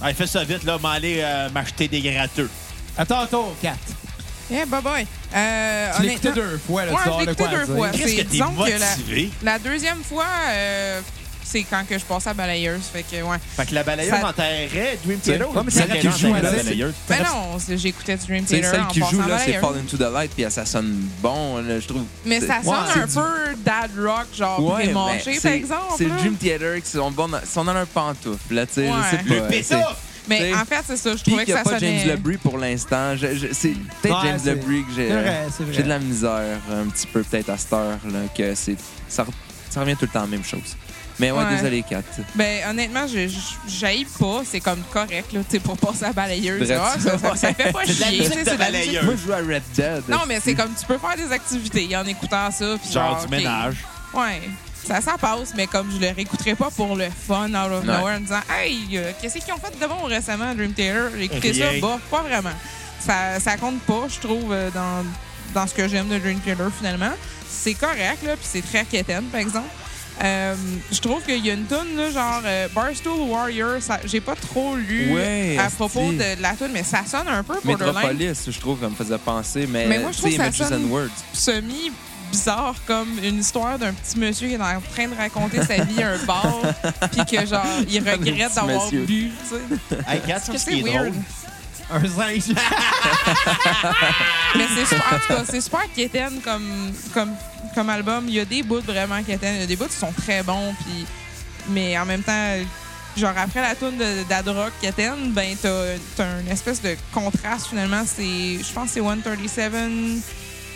Allez, 0.02 0.14
fais 0.14 0.28
ça 0.28 0.44
vite, 0.44 0.64
là, 0.64 0.78
m'aller 0.78 1.20
euh, 1.22 1.50
m'acheter 1.50 1.88
des 1.88 2.02
gratteux. 2.02 2.50
Attends, 2.98 3.26
tour 3.28 3.56
4. 3.62 3.78
Eh, 4.52 4.66
bye 4.66 4.82
bye. 4.82 5.08
Euh, 5.36 5.92
Tu 5.98 6.04
l'as 6.08 6.12
écouté 6.14 6.32
deux 6.34 6.58
fois, 6.58 6.86
là, 6.86 6.92
Ouais, 6.94 6.98
tu 7.04 7.10
je 7.12 7.18
l'ai 7.26 7.32
écouté 7.32 7.50
deux 7.56 7.66
fois. 7.76 7.90
Qu'est-ce 7.90 8.04
C'est- 8.08 8.16
que 8.16 8.22
t'es 8.22 8.24
disons 8.26 8.52
que 8.54 8.70
la- 8.80 8.90
motivé? 8.90 9.30
La 9.44 9.60
deuxième 9.60 10.04
fois, 10.04 10.26
euh, 10.50 11.02
c'est 11.52 11.64
quand 11.64 11.84
que 11.88 11.98
je 11.98 12.06
passais 12.06 12.30
à 12.30 12.34
balayeuse. 12.34 12.82
Fait 12.94 13.04
que, 13.04 13.22
ouais. 13.22 13.38
Fait 13.56 13.66
que 13.66 13.74
la 13.76 13.84
balayeuse 13.84 14.12
Ça- 14.14 14.28
enterrait 14.28 14.98
Dream 15.04 15.20
Theater. 15.20 15.50
Ouais, 15.56 15.62
mais 15.66 15.72
ça 15.72 15.88
celle 15.88 16.00
qui 16.00 16.20
joue 16.20 16.34
à 16.34 16.42
la 16.42 16.52
balayeuse. 16.52 16.94
Ben 17.08 17.24
non, 17.24 17.58
c'est- 17.60 17.78
j'écoutais 17.78 18.16
du 18.18 18.26
Dream 18.26 18.44
C'est 18.48 18.56
Theater 18.62 18.72
celle 18.72 18.82
en 18.82 18.88
qui 18.88 19.00
joue, 19.00 19.22
là, 19.28 19.40
c'est. 19.40 19.54
Fall 19.54 19.78
Into 19.80 19.98
the 19.98 20.12
Light, 20.14 20.32
puis 20.36 20.46
ça 20.50 20.66
sonne 20.66 21.08
bon, 21.22 21.58
là, 21.58 21.80
je 21.80 21.88
trouve. 21.88 22.04
Mais 22.26 22.40
ça 22.40 22.62
sonne 22.64 22.68
Ouais, 22.74 22.78
un 23.04 23.08
c'est 23.08 23.20
peu 23.20 23.56
dad 23.66 23.92
rock, 23.98 24.28
genre 24.38 24.64
Ouais, 24.64 24.84
pré-mâché, 24.86 25.24
mais 25.28 25.34
par 25.34 25.42
c'est- 25.42 25.56
exemple. 25.58 25.94
C'est 25.98 26.04
le. 26.06 26.16
Dream 26.18 26.36
Theater 26.36 26.82
qui 26.82 26.90
sont 26.92 27.12
bons 27.12 27.30
sont 27.52 27.64
dans 27.66 27.74
leur 27.74 27.88
pantoufle, 27.88 28.54
là, 28.54 28.66
tu 28.66 28.74
sais, 28.76 28.82
Ouais. 28.90 28.96
je 29.12 29.18
sais 29.18 29.24
Le 29.36 29.42
pas. 29.42 29.48
pétouf! 29.48 29.68
c'est- 29.68 29.78
Mais 30.28 30.40
t'sais, 30.52 30.54
en 30.56 30.66
fait, 30.66 30.84
c'est 30.86 30.98
ça. 30.98 31.16
Je 31.16 31.24
trouvais 31.24 31.44
que 31.44 31.50
n'y 31.50 31.54
ça 31.56 31.62
a 31.62 31.64
pas 31.64 31.80
sonnait... 31.80 32.00
James 32.02 32.10
LeBrie 32.10 32.38
pour 32.38 32.58
l'instant. 32.60 33.16
C'est 33.52 33.70
peut-être 34.02 34.22
Ouais, 34.22 34.28
James 34.30 34.40
c'est- 34.44 34.50
LeBrie 34.54 34.84
que 34.84 34.92
j'ai 34.96 35.10
C'est 35.10 35.16
c'est 35.58 35.64
vrai. 35.64 35.74
j'ai 35.74 35.84
de 35.84 35.90
la 35.90 35.98
misère 36.00 36.60
un 36.72 36.88
petit 36.90 37.08
peu 37.08 37.24
peut-être 37.24 37.50
à 37.50 37.58
cette 37.58 37.74
heure 37.74 37.98
là, 38.06 38.20
que 38.38 38.54
c'est 38.54 38.76
ça 39.08 39.26
revient 39.76 39.96
tout 39.96 40.06
le 40.06 40.08
temps 40.10 40.20
à 40.20 40.24
la 40.24 40.28
même 40.28 40.44
chose. 40.44 40.76
Mais 41.20 41.32
ouais, 41.32 41.44
Ouais. 41.44 41.56
désolé 41.56 41.84
Kat. 41.88 42.02
Ben, 42.36 42.70
honnêtement, 42.70 43.06
je 43.08 43.28
j'aille 43.68 44.06
pas. 44.20 44.42
C'est 44.46 44.60
comme 44.62 44.82
correct, 44.92 45.34
là, 45.34 45.42
tu 45.44 45.52
sais, 45.52 45.60
pour 45.60 45.78
passer 45.78 46.06
à 46.06 46.14
balayeuse. 46.14 46.68
Ça, 46.68 46.96
ça, 47.00 47.36
ça 47.36 47.54
fait 47.54 47.72
pas 47.72 47.84
chier. 47.86 48.24
c'est 48.44 48.58
balayeuse. 48.58 49.04
Moi 49.04 49.16
je 49.18 49.26
joue 49.26 49.34
à 49.34 49.38
Red 49.38 49.64
Dead. 49.76 50.04
Non, 50.08 50.20
mais 50.28 50.40
c'est 50.40 50.56
comme 50.56 50.74
tu 50.80 50.86
peux 50.86 50.98
faire 50.98 51.16
des 51.18 51.32
activités 51.34 51.96
en 51.98 52.06
écoutant 52.06 52.50
ça. 52.52 52.76
Puis 52.82 52.92
Genre 52.92 53.10
genre, 53.18 53.26
du 53.26 53.30
ménage. 53.30 53.76
Ouais. 54.14 54.42
Ça, 54.88 55.02
ça 55.02 55.18
passe, 55.20 55.54
mais 55.56 55.68
comme 55.68 55.92
je 55.92 56.00
le 56.00 56.14
réécouterais 56.14 56.56
pas 56.56 56.70
pour 56.72 56.96
le 56.96 57.10
fun 57.10 57.50
out 57.50 57.72
of 57.72 57.84
nowhere 57.84 58.16
en 58.18 58.20
disant 58.22 58.40
Hey, 58.50 58.80
euh, 58.94 59.12
qu'est-ce 59.22 59.38
qu'ils 59.40 59.54
ont 59.54 59.58
fait 59.58 59.78
de 59.78 59.86
bon 59.86 60.04
récemment, 60.06 60.56
Dream 60.56 60.72
Theater? 60.74 61.12
J'ai 61.18 61.26
écouté 61.26 61.54
ça, 61.54 61.66
bah, 61.82 62.00
pas 62.10 62.22
vraiment. 62.24 62.54
Ça, 63.00 63.40
ça 63.40 63.58
compte 63.58 63.82
pas, 63.82 64.08
je 64.08 64.20
trouve, 64.26 64.52
euh, 64.52 64.70
dans, 64.72 65.06
dans 65.54 65.68
ce 65.68 65.74
que 65.74 65.88
j'aime 65.88 66.08
de 66.08 66.18
Dream 66.18 66.40
Theater 66.40 66.70
finalement. 66.76 67.12
C'est 67.50 67.74
correct, 67.74 68.24
là, 68.26 68.36
puis 68.38 68.46
c'est 68.50 68.62
très 68.62 68.86
quétaine, 68.86 69.26
par 69.26 69.42
exemple. 69.42 69.68
Euh, 70.22 70.56
je 70.92 71.00
trouve 71.00 71.24
qu'il 71.24 71.46
y 71.46 71.50
a 71.50 71.54
une 71.54 71.66
tonne, 71.66 71.96
là, 71.96 72.12
genre 72.12 72.42
euh, 72.46 72.68
Barstool 72.76 73.20
Warrior, 73.22 73.78
j'ai 74.06 74.20
pas 74.20 74.36
trop 74.36 74.76
lu 74.76 75.14
Ouais, 75.14 75.58
à 75.58 75.70
propos 75.70 76.12
de, 76.12 76.36
de 76.36 76.42
la 76.42 76.54
tune, 76.56 76.70
mais 76.74 76.84
ça 76.84 77.04
sonne 77.06 77.28
un 77.30 77.42
peu 77.44 77.54
borderline 77.64 77.94
Metropolis, 78.18 78.50
je 78.50 78.60
trouve, 78.60 78.82
ça 78.82 78.90
me 78.90 78.96
faisait 78.96 79.18
penser. 79.18 79.66
Mais, 79.70 79.88
Mais 79.88 80.00
moi, 80.00 80.12
je 80.12 80.18
trouve 80.18 80.32
que 80.32 80.38
ça 80.38 80.52
sonne- 80.52 80.90
Words. 80.92 81.08
semi 81.34 81.92
bizarre 82.32 82.76
comme 82.86 83.18
une 83.24 83.40
histoire 83.40 83.80
d'un 83.80 83.92
petit 83.94 84.20
monsieur 84.20 84.48
qui 84.50 84.54
est 84.54 84.58
en 84.62 84.82
train 84.94 85.08
de 85.08 85.16
raconter 85.16 85.64
sa 85.64 85.84
vie 85.84 86.04
à 86.04 86.10
un 86.12 86.18
bar 86.26 86.62
puis 87.12 87.26
que 87.26 87.44
genre 87.46 87.66
il 87.90 87.98
regrette 88.08 88.54
d'avoir 88.54 88.88
bu 88.92 89.32
tu 89.32 89.32
sais 89.50 89.98
Hey, 90.08 90.20
Kat, 90.28 90.34
Parce 90.34 90.50
que 90.50 90.58
ce 90.60 90.66
c'est 90.66 90.72
qui 90.74 90.80
est 90.82 90.84
weird? 90.84 91.12
drôle. 91.12 91.24
Un 91.92 92.02
5. 92.08 92.44
mais 94.56 94.66
c'est 94.76 94.86
super 94.86 95.06
en 95.12 95.18
tout 95.20 95.28
cas 95.34 95.44
c'est 95.50 95.62
super 95.62 95.82
quétaine 95.96 96.40
comme 96.44 96.92
comme 97.16 97.32
comme 97.74 97.90
album 97.90 98.26
il 98.28 98.34
y 98.36 98.40
a 98.40 98.46
des 98.46 98.64
bouts 98.64 98.82
vraiment 98.82 99.18
y 99.28 99.34
a 99.34 99.66
des 99.66 99.76
bouts 99.76 99.86
qui 99.88 99.96
sont 99.98 100.12
très 100.14 100.44
bons 100.44 100.74
puis 100.84 101.06
mais 101.70 101.98
en 101.98 102.06
même 102.06 102.24
temps 102.24 102.56
genre 103.18 103.34
après 103.38 103.62
la 103.62 103.76
tune 103.76 103.98
d'Adrock 104.30 104.72
quétaine 104.82 105.32
ben 105.32 105.56
t'as 105.62 105.96
t'as 106.16 106.40
une 106.42 106.48
espèce 106.52 106.82
de 106.82 106.96
contraste 107.14 107.68
finalement 107.68 108.04
c'est 108.06 108.24
je 108.64 108.74
pense 108.74 108.88
que 108.90 108.94
c'est 108.96 109.00
137 109.00 109.72
Room 109.74 110.22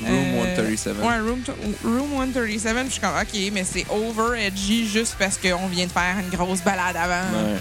Euh, 0.08 0.56
137. 0.56 0.96
Ouais, 0.98 1.20
Room, 1.20 1.44
Room 1.84 2.34
137. 2.34 2.74
puis 2.74 2.86
Je 2.88 2.92
suis 2.94 3.00
comme, 3.00 3.12
OK, 3.22 3.52
mais 3.54 3.64
c'est 3.64 3.86
over 3.92 4.42
edgy 4.44 4.88
juste 4.90 5.16
parce 5.20 5.38
qu'on 5.38 5.68
vient 5.68 5.86
de 5.86 5.92
faire 5.92 6.16
une 6.20 6.36
grosse 6.36 6.62
balade 6.62 6.96
avant. 6.98 7.38
Ouais. 7.38 7.60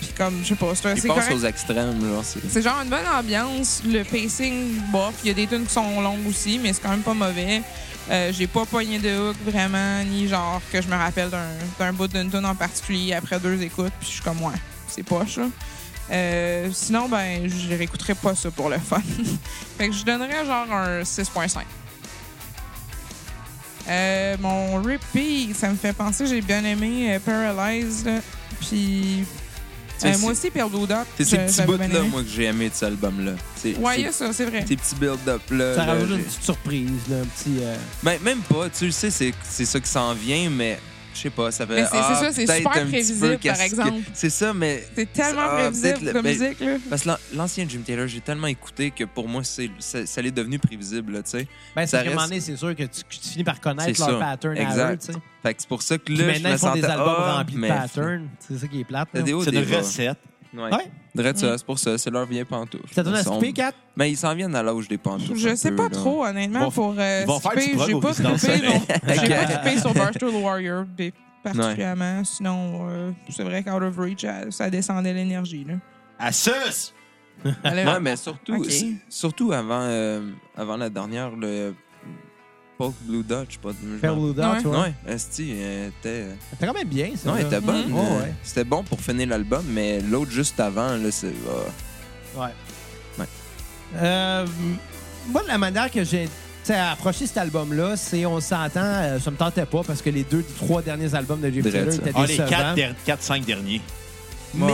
Puis 0.00 0.10
comme, 0.18 0.40
je 0.42 0.48
sais 0.48 0.54
pas, 0.54 0.66
c'est 0.74 0.90
Il 0.98 1.02
passe 1.08 1.24
correct. 1.24 1.32
aux 1.32 1.44
extrêmes. 1.46 1.98
Genre, 2.06 2.22
c'est- 2.22 2.40
C'est 2.50 2.60
genre 2.62 2.78
une 2.82 2.90
bonne 2.90 3.06
ambiance. 3.06 3.80
Le 3.86 4.02
pacing, 4.04 4.80
bof. 4.92 5.14
Il 5.24 5.28
y 5.28 5.30
a 5.30 5.34
des 5.34 5.46
tunes 5.46 5.64
qui 5.64 5.72
sont 5.72 5.98
longues 6.02 6.26
aussi, 6.28 6.58
mais 6.62 6.74
c'est 6.74 6.82
quand 6.82 6.90
même 6.90 7.00
pas 7.00 7.14
mauvais. 7.14 7.62
Euh, 8.10 8.32
J'ai 8.32 8.46
pas 8.46 8.64
pogné 8.64 8.98
de 8.98 9.30
hook 9.30 9.36
vraiment, 9.44 10.02
ni 10.04 10.28
genre 10.28 10.60
que 10.72 10.80
je 10.80 10.88
me 10.88 10.94
rappelle 10.94 11.30
d'un 11.78 11.92
bout 11.92 12.06
d'une 12.06 12.30
tune 12.30 12.46
en 12.46 12.54
particulier 12.54 13.14
après 13.14 13.40
deux 13.40 13.60
écoutes. 13.62 13.92
Puis 13.98 14.08
je 14.08 14.14
suis 14.14 14.22
comme, 14.22 14.40
ouais, 14.42 14.54
c'est 14.88 15.02
poche, 15.02 15.36
là. 15.38 15.46
Euh, 16.10 16.70
sinon, 16.72 17.08
ben, 17.08 17.48
je 17.48 17.74
réécouterai 17.76 18.14
pas 18.14 18.34
ça 18.34 18.50
pour 18.50 18.68
le 18.68 18.78
fun. 18.78 19.02
fait 19.78 19.88
que 19.88 19.94
je 19.94 20.04
donnerais 20.04 20.44
genre 20.46 20.70
un 20.70 21.02
6.5. 21.02 21.62
Euh, 23.88 24.36
mon 24.40 24.82
repeat, 24.82 25.54
ça 25.54 25.68
me 25.68 25.76
fait 25.76 25.92
penser, 25.92 26.26
j'ai 26.26 26.40
bien 26.40 26.64
aimé 26.64 27.14
euh, 27.14 27.20
Paralyzed. 27.20 28.10
Puis 28.60 29.24
euh, 30.04 30.18
moi 30.18 30.32
aussi, 30.32 30.50
Père 30.50 30.68
Dot. 30.68 30.88
C'est 31.16 31.24
ces 31.24 31.38
petits 31.38 31.62
bouts-là, 31.62 32.02
moi, 32.02 32.22
que 32.22 32.28
j'ai 32.28 32.44
aimé 32.44 32.68
de 32.68 32.74
cet 32.74 32.84
album-là. 32.84 33.32
C'est 33.56 33.76
Ouais, 33.76 33.96
il 33.96 34.00
y 34.00 34.02
c'est- 34.04 34.08
a 34.08 34.12
ça, 34.12 34.32
c'est 34.32 34.44
vrai. 34.44 34.64
ces 34.68 34.76
petits 34.76 34.94
build-up-là. 34.96 35.74
Ça 35.74 35.86
là, 35.86 35.92
rajoute 35.94 36.10
une 36.18 36.24
petite 36.24 36.42
surprise, 36.42 36.90
là, 37.10 37.16
un 37.16 37.24
petit. 37.24 37.56
euh, 37.62 37.76
Ben, 38.02 38.18
même 38.22 38.40
pas, 38.40 38.68
tu 38.68 38.86
le 38.86 38.90
sais, 38.92 39.10
c'est 39.10 39.32
c'est 39.48 39.64
ça 39.64 39.80
qui 39.80 39.88
s'en 39.88 40.12
vient, 40.14 40.50
mais 40.50 40.78
je 41.16 41.20
sais 41.22 41.30
pas, 41.30 41.50
ça 41.50 41.66
fait. 41.66 41.74
Mais 41.74 41.82
c'est- 41.84 41.88
c'est 41.90 41.96
ah, 41.98 42.14
ça, 42.14 42.32
c'est 42.32 42.44
peut-être 42.44 42.56
super 42.58 42.72
prévisible, 42.72 43.38
peu 43.38 43.48
par 43.48 43.60
exemple. 43.60 43.92
C'est 44.14 44.30
ça, 44.30 44.52
mais. 44.54 44.86
C'est 44.94 45.12
tellement 45.12 45.42
Ah, 45.44 45.54
prévisible 45.56 45.82
peut-être 45.88 46.02
le- 46.02 46.12
comme 46.12 46.22
ben, 46.22 46.38
musique, 46.38 46.60
là. 46.60 46.76
Parce 46.90 47.02
que 47.02 47.08
l'an- 47.08 47.16
l'ancien 47.34 47.66
Jim 47.68 47.80
Taylor, 47.84 48.06
j'ai 48.06 48.20
tellement 48.20 48.46
écouté 48.46 48.90
que 48.90 49.04
pour 49.04 49.28
moi, 49.28 49.42
c'est 49.44 49.70
ça, 49.78 50.06
ça 50.06 50.22
l'est 50.22 50.30
devenu 50.30 50.58
prévisible, 50.58 51.12
là, 51.14 51.22
tu 51.22 51.30
sais. 51.30 51.48
Ben, 51.74 51.86
Ça 51.86 51.98
c'est 51.98 52.04
qu'à 52.04 52.10
un 52.10 52.14
moment 52.14 52.20
reste- 52.20 52.28
donné, 52.30 52.40
c'est 52.40 52.56
sûr 52.56 52.74
que 52.76 52.82
tu, 52.84 53.02
que 53.02 53.14
tu 53.22 53.28
finis 53.28 53.44
par 53.44 53.60
connaître 53.60 53.98
leur 54.00 54.10
ça. 54.10 54.14
pattern 54.18 54.56
à 54.56 54.60
Exact. 54.60 54.92
eux, 54.94 54.98
tu 55.06 55.12
sais. 55.12 55.18
Fait 55.42 55.54
que 55.54 55.60
c'est 55.62 55.68
pour 55.68 55.82
ça 55.82 55.98
que 55.98 56.02
Puis 56.04 56.16
là, 56.16 56.24
je 56.24 56.28
maintenant, 56.28 56.48
me 56.50 56.54
ils 56.54 56.58
font 56.58 56.72
des 56.74 56.84
albums 56.84 57.14
ah, 57.18 57.36
remplis 57.38 57.54
de 57.54 57.60
mais- 57.60 57.68
patterns. 57.68 58.28
C'est 58.46 58.58
ça 58.58 58.66
qui 58.68 58.80
est 58.80 58.84
plate. 58.84 59.08
C'est 59.14 59.22
des 59.22 59.30
une 59.30 59.74
recette. 59.74 60.18
Ouais. 60.56 60.70
Ouais. 60.74 60.90
Drette 61.14 61.38
ça, 61.38 61.56
c'est 61.56 61.64
pour 61.66 61.78
ça, 61.78 61.96
c'est 61.98 62.10
leur 62.10 62.26
vieille 62.26 62.44
pantoufle. 62.44 62.92
Ça 62.92 63.02
donne 63.02 63.14
à 63.14 63.22
skipper, 63.22 63.52
4? 63.52 63.76
Mais 63.96 64.10
ils 64.10 64.16
s'en 64.16 64.34
viennent 64.34 64.54
à 64.54 64.62
l'âge 64.62 64.88
des 64.88 64.98
pantoufles. 64.98 65.36
Je 65.36 65.54
sais 65.54 65.70
peu, 65.70 65.76
pas 65.76 65.82
là. 65.84 65.90
trop, 65.90 66.24
honnêtement, 66.24 66.68
vont- 66.68 66.70
pour 66.70 66.94
euh, 66.98 67.24
faire 67.26 67.52
skipper. 67.52 67.78
J'ai 67.86 68.00
pas 68.00 68.12
trippé, 68.12 69.74
non. 69.74 69.80
Sur 69.80 69.94
Barstool 69.94 70.34
Warrior 70.34 70.84
particulièrement. 71.42 72.24
Sinon, 72.24 72.88
euh, 72.90 73.10
c'est 73.30 73.44
vrai 73.44 73.62
qu'Out 73.62 73.82
of 73.82 73.96
Reach, 73.98 74.24
euh, 74.24 74.50
ça 74.50 74.68
descendait 74.70 75.12
l'énergie. 75.14 75.64
là. 75.64 75.74
À 76.18 76.32
sus! 76.32 76.92
Ouais, 77.44 78.00
mais 78.00 78.16
surtout, 78.16 78.64
surtout 79.08 79.52
avant, 79.52 79.82
euh, 79.82 80.30
avant 80.56 80.76
la 80.76 80.88
dernière, 80.88 81.30
le 81.36 81.74
Polk 82.78 82.94
Blue 83.02 83.22
Dutch, 83.22 83.56
pas 83.58 83.70
de. 83.70 83.98
Pale 84.00 84.14
Blue 84.16 84.34
Dot, 84.34 84.64
Ouais. 84.64 84.76
Ouais, 84.78 84.94
Esti, 85.08 85.52
elle 85.52 85.88
était. 85.88 86.26
C'était 86.50 86.66
quand 86.66 86.74
même 86.74 86.88
bien, 86.88 87.10
ça. 87.16 87.30
Non, 87.30 87.36
elle 87.36 87.46
était 87.46 87.60
bonne. 87.60 87.92
Ouais, 87.92 88.00
euh, 88.00 88.20
ouais. 88.22 88.34
C'était 88.42 88.64
bon 88.64 88.82
pour 88.84 89.00
finir 89.00 89.28
l'album, 89.28 89.64
mais 89.68 90.00
l'autre 90.00 90.30
juste 90.30 90.60
avant, 90.60 90.90
là, 90.96 91.10
c'est. 91.10 91.32
ah. 91.48 92.40
Ouais. 92.40 92.52
Ouais. 93.18 93.24
Euh, 93.96 94.46
moi, 95.28 95.42
la 95.48 95.56
manière 95.58 95.90
que 95.90 96.04
j'ai 96.04 96.24
tu 96.26 96.72
sais, 96.72 96.78
approché 96.78 97.26
cet 97.26 97.38
album-là, 97.38 97.96
c'est 97.96 98.26
on 98.26 98.40
s'entend, 98.40 98.80
euh, 98.82 99.18
ça 99.20 99.30
me 99.30 99.36
tentait 99.36 99.64
pas 99.64 99.82
parce 99.84 100.02
que 100.02 100.10
les 100.10 100.24
deux, 100.24 100.44
trois 100.58 100.82
derniers 100.82 101.14
albums 101.14 101.40
de 101.40 101.48
Drette, 101.48 101.72
Taylor 101.72 101.94
étaient 101.94 102.12
Ah, 102.14 102.26
les 102.26 102.36
décevants. 102.36 102.74
4-5 103.06 103.44
derniers. 103.44 103.80
Mais, 104.54 104.72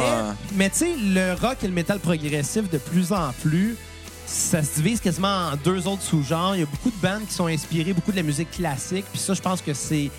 mais 0.54 0.70
tu 0.70 0.76
sais, 0.78 0.94
le 0.96 1.34
rock 1.34 1.58
et 1.62 1.66
le 1.66 1.72
métal 1.72 1.98
progressif, 1.98 2.70
de 2.70 2.78
plus 2.78 3.12
en 3.12 3.32
plus, 3.42 3.76
ça 4.26 4.62
se 4.62 4.76
divise 4.76 5.00
quasiment 5.00 5.50
en 5.52 5.56
deux 5.56 5.86
autres 5.86 6.02
sous-genres. 6.02 6.54
Il 6.56 6.60
y 6.60 6.62
a 6.62 6.66
beaucoup 6.66 6.90
de 6.90 7.02
bandes 7.02 7.26
qui 7.26 7.34
sont 7.34 7.46
inspirées, 7.46 7.92
beaucoup 7.92 8.12
de 8.12 8.16
la 8.16 8.22
musique 8.22 8.50
classique. 8.50 9.04
Puis 9.10 9.20
ça, 9.20 9.34
je 9.34 9.40
pense 9.40 9.60
que 9.60 9.74
c'est. 9.74 10.10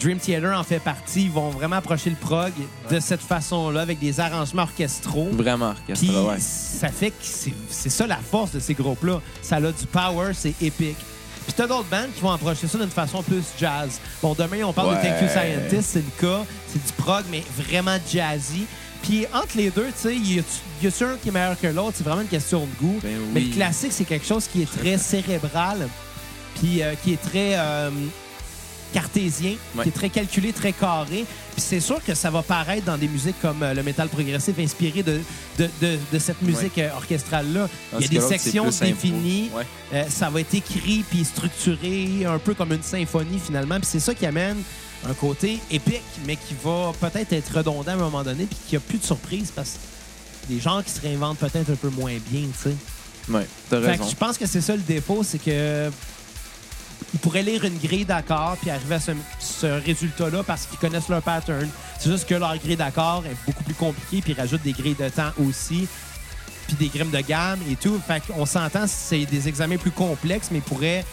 Dream 0.00 0.18
Theater 0.18 0.58
en 0.58 0.64
fait 0.64 0.80
partie. 0.80 1.24
Ils 1.24 1.30
vont 1.30 1.50
vraiment 1.50 1.76
approcher 1.76 2.10
le 2.10 2.16
prog 2.16 2.50
de 2.90 2.98
cette 2.98 3.20
façon-là, 3.20 3.82
avec 3.82 4.00
des 4.00 4.18
arrangements 4.18 4.62
orchestraux. 4.62 5.28
Vraiment 5.32 5.70
orchestre, 5.70 6.04
Puis 6.04 6.16
ouais. 6.16 6.40
ça 6.40 6.88
fait 6.88 7.10
que 7.10 7.16
c'est 7.22 7.90
ça 7.90 8.06
la 8.08 8.16
force 8.16 8.50
de 8.50 8.58
ces 8.58 8.74
groupes-là. 8.74 9.20
Ça 9.42 9.56
a 9.56 9.60
du 9.60 9.86
power, 9.92 10.32
c'est 10.34 10.54
épique. 10.60 10.96
Puis 11.44 11.52
t'as 11.56 11.68
d'autres 11.68 11.88
bands 11.88 12.06
qui 12.14 12.20
vont 12.20 12.32
approcher 12.32 12.66
ça 12.66 12.78
d'une 12.78 12.90
façon 12.90 13.22
plus 13.22 13.44
jazz. 13.58 14.00
Bon, 14.20 14.34
demain, 14.34 14.64
on 14.64 14.72
parle 14.72 14.96
de. 14.96 15.02
Thank 15.02 15.22
You 15.22 15.28
Scientist, 15.28 15.90
c'est 15.92 16.04
le 16.04 16.20
cas. 16.20 16.44
C'est 16.66 16.84
du 16.84 16.92
prog, 16.94 17.24
mais 17.30 17.44
vraiment 17.56 17.96
jazzy. 18.10 18.66
Puis 19.02 19.26
entre 19.34 19.56
les 19.56 19.70
deux, 19.70 19.86
tu 19.86 19.92
sais, 19.96 20.14
il 20.14 20.34
y 20.36 20.38
a- 20.38 20.42
il 20.82 20.88
y 20.88 20.92
a 21.02 21.06
un 21.08 21.16
qui 21.16 21.28
est 21.28 21.32
meilleur 21.32 21.58
que 21.60 21.66
l'autre? 21.66 21.94
C'est 21.98 22.04
vraiment 22.04 22.22
une 22.22 22.28
question 22.28 22.60
de 22.60 22.70
goût. 22.80 22.98
Ben 23.02 23.10
Mais 23.34 23.40
le 23.40 23.52
classique, 23.52 23.92
c'est 23.92 24.04
quelque 24.04 24.26
chose 24.26 24.46
qui 24.52 24.62
est 24.62 24.70
très 24.70 24.96
cérébral, 24.98 25.88
puis 26.60 26.82
euh, 26.82 26.94
qui 27.02 27.12
est 27.12 27.20
très 27.22 27.54
euh, 27.56 27.90
cartésien, 28.92 29.54
Ouais. 29.74 29.84
qui 29.84 29.88
est 29.88 29.92
très 29.92 30.10
calculé, 30.10 30.52
très 30.52 30.72
carré. 30.72 31.24
Puis 31.54 31.62
c'est 31.66 31.80
sûr 31.80 32.02
que 32.04 32.14
ça 32.14 32.30
va 32.30 32.42
paraître 32.42 32.84
dans 32.84 32.98
des 32.98 33.08
musiques 33.08 33.40
comme 33.40 33.62
euh, 33.62 33.72
le 33.74 33.82
métal 33.82 34.08
progressif, 34.08 34.58
inspiré 34.58 35.02
de, 35.02 35.20
de, 35.58 35.68
de- 35.80 35.98
de 36.12 36.18
cette 36.18 36.42
musique 36.42 36.78
orchestrale-là. 36.94 37.68
Il 37.98 38.02
y 38.02 38.04
a 38.04 38.08
des 38.08 38.20
sections 38.20 38.68
définies. 38.68 39.50
Ouais. 39.54 40.06
Ça 40.10 40.28
va 40.30 40.40
être 40.40 40.54
écrit 40.54 41.04
puis 41.10 41.24
structuré 41.24 42.24
un 42.26 42.38
peu 42.38 42.54
comme 42.54 42.72
une 42.72 42.82
symphonie 42.82 43.40
finalement. 43.44 43.76
Puis 43.80 43.88
c'est 43.90 44.00
ça 44.00 44.14
qui 44.14 44.26
amène 44.26 44.58
un 45.08 45.14
côté 45.14 45.58
épique, 45.70 46.02
mais 46.26 46.36
qui 46.36 46.54
va 46.62 46.92
peut-être 47.00 47.32
être 47.32 47.56
redondant 47.56 47.92
à 47.92 47.94
un 47.94 47.98
moment 47.98 48.22
donné 48.22 48.44
puis 48.44 48.56
qui 48.68 48.76
a 48.76 48.80
plus 48.80 48.98
de 48.98 49.04
surprise 49.04 49.52
parce 49.54 49.72
que 49.72 50.52
des 50.52 50.60
gens 50.60 50.82
qui 50.82 50.90
se 50.90 51.00
réinventent 51.00 51.38
peut-être 51.38 51.70
un 51.70 51.76
peu 51.76 51.88
moins 51.88 52.16
bien, 52.30 52.42
tu 52.42 52.70
sais. 52.70 52.76
Ouais, 53.28 53.46
t'as 53.70 53.78
raison. 53.78 54.08
je 54.08 54.16
pense 54.16 54.36
que 54.36 54.46
c'est 54.46 54.60
ça 54.60 54.74
le 54.74 54.82
défaut, 54.82 55.22
c'est 55.22 55.38
que 55.38 55.90
ils 57.14 57.20
pourraient 57.20 57.42
lire 57.42 57.64
une 57.64 57.78
grille 57.78 58.04
d'accords 58.04 58.56
puis 58.60 58.70
arriver 58.70 58.94
à 58.94 59.00
ce, 59.00 59.12
ce 59.38 59.66
résultat-là 59.66 60.42
parce 60.44 60.66
qu'ils 60.66 60.78
connaissent 60.78 61.08
leur 61.08 61.22
pattern. 61.22 61.68
C'est 61.98 62.10
juste 62.10 62.28
que 62.28 62.34
leur 62.34 62.56
grille 62.58 62.76
d'accords 62.76 63.24
est 63.26 63.36
beaucoup 63.46 63.62
plus 63.64 63.74
compliquée 63.74 64.22
puis 64.22 64.32
ils 64.32 64.40
rajoutent 64.40 64.62
des 64.62 64.72
grilles 64.72 64.96
de 64.98 65.08
temps 65.08 65.30
aussi 65.46 65.86
puis 66.66 66.76
des 66.76 66.88
grimmes 66.88 67.10
de 67.10 67.20
gamme 67.20 67.60
et 67.70 67.76
tout. 67.76 68.00
Fait 68.06 68.22
qu'on 68.26 68.46
s'entend, 68.46 68.86
c'est 68.86 69.24
des 69.26 69.48
examens 69.48 69.76
plus 69.76 69.90
complexes, 69.90 70.48
mais 70.50 70.58
ils 70.58 70.62
pourraient, 70.62 71.04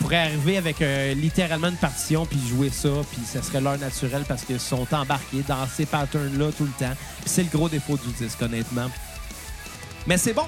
pourraient 0.00 0.16
arriver 0.16 0.56
avec 0.56 0.80
euh, 0.82 1.14
littéralement 1.14 1.68
une 1.68 1.76
partition 1.76 2.26
puis 2.26 2.38
jouer 2.48 2.70
ça, 2.70 2.88
puis 3.12 3.20
ça 3.24 3.42
serait 3.42 3.60
leur 3.60 3.78
naturel 3.78 4.24
parce 4.26 4.42
qu'ils 4.44 4.60
sont 4.60 4.86
embarqués 4.92 5.42
dans 5.46 5.66
ces 5.66 5.86
patterns-là 5.86 6.50
tout 6.56 6.64
le 6.64 6.72
temps. 6.86 6.94
C'est 7.26 7.42
le 7.42 7.48
gros 7.50 7.68
défaut 7.68 7.96
du 7.96 8.12
disque, 8.24 8.40
honnêtement. 8.42 8.90
Mais 10.06 10.16
c'est 10.18 10.32
bon. 10.32 10.46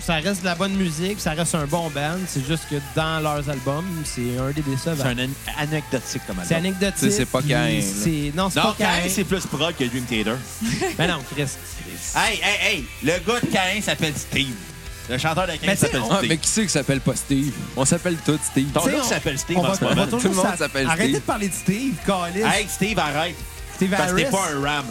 Ça 0.00 0.14
reste 0.14 0.40
de 0.42 0.46
la 0.46 0.54
bonne 0.54 0.74
musique, 0.74 1.18
ça 1.18 1.32
reste 1.32 1.54
un 1.56 1.66
bon 1.66 1.90
band. 1.90 2.18
C'est 2.28 2.46
juste 2.46 2.64
que 2.70 2.76
dans 2.94 3.18
leurs 3.20 3.48
albums, 3.50 3.84
c'est 4.04 4.38
un 4.38 4.52
des 4.52 4.62
décevants. 4.62 4.94
C'est 5.02 5.08
un 5.20 5.24
an- 5.26 5.30
anecdotique 5.58 6.22
comme 6.26 6.36
C'est 6.44 6.54
album. 6.54 6.66
anecdotique. 6.70 6.98
Tu 7.00 7.10
sais, 7.10 7.16
c'est 7.16 7.26
pas 7.26 7.40
c'est- 7.42 8.32
Non, 8.36 8.48
c'est 8.48 8.60
pas. 8.60 8.76
Cain, 8.78 8.86
c'est 9.08 9.24
plus 9.24 9.44
prog 9.46 9.74
que 9.74 9.84
Dream 9.84 10.04
Theater. 10.04 10.36
Ben 10.98 11.08
non, 11.08 11.18
Chris. 11.34 11.48
Hey, 12.14 12.40
hey, 12.42 12.58
hey! 12.76 12.84
Le 13.02 13.12
gars 13.26 13.40
de 13.40 13.46
Cain 13.46 13.80
s'appelle 13.82 14.14
Steve. 14.16 14.54
Le 15.08 15.18
chanteur 15.18 15.46
de 15.46 15.52
sais, 15.52 15.76
s'appelle 15.76 16.00
on- 16.02 16.10
Ah, 16.12 16.16
Steve. 16.18 16.28
mais 16.28 16.36
qui 16.36 16.48
c'est 16.48 16.62
qui 16.64 16.68
s'appelle 16.68 17.00
pas 17.00 17.16
Steve? 17.16 17.54
On 17.76 17.84
s'appelle 17.84 18.16
tous 18.24 18.38
Steve. 18.44 18.68
Ton 18.72 18.80
T'sais, 18.80 18.90
gars 18.92 18.98
on- 19.02 19.08
s'appelle 19.08 19.38
Steve 19.38 19.58
On 19.58 19.62
va, 19.62 19.70
en 19.70 19.74
ce 19.74 19.84
on 19.84 19.88
va 19.88 19.94
moment. 19.94 20.04
toujours 20.06 20.20
Tout 20.20 20.28
le 20.28 20.34
monde 20.34 20.46
s'a- 20.46 20.56
s'appelle 20.56 20.86
Arrêtez 20.86 21.02
Steve. 21.04 21.14
de 21.14 21.20
parler 21.20 21.48
de 21.48 21.54
Steve, 21.54 21.94
Callis. 22.06 22.40
Hey, 22.42 22.66
Steve, 22.68 22.98
arrête. 22.98 23.36
Steve 23.76 23.90
Parce 23.96 24.12
que 24.12 24.16
t'es 24.16 24.24
Harris. 24.26 24.32
pas 24.32 24.50
un 24.54 24.60
ram. 24.76 24.84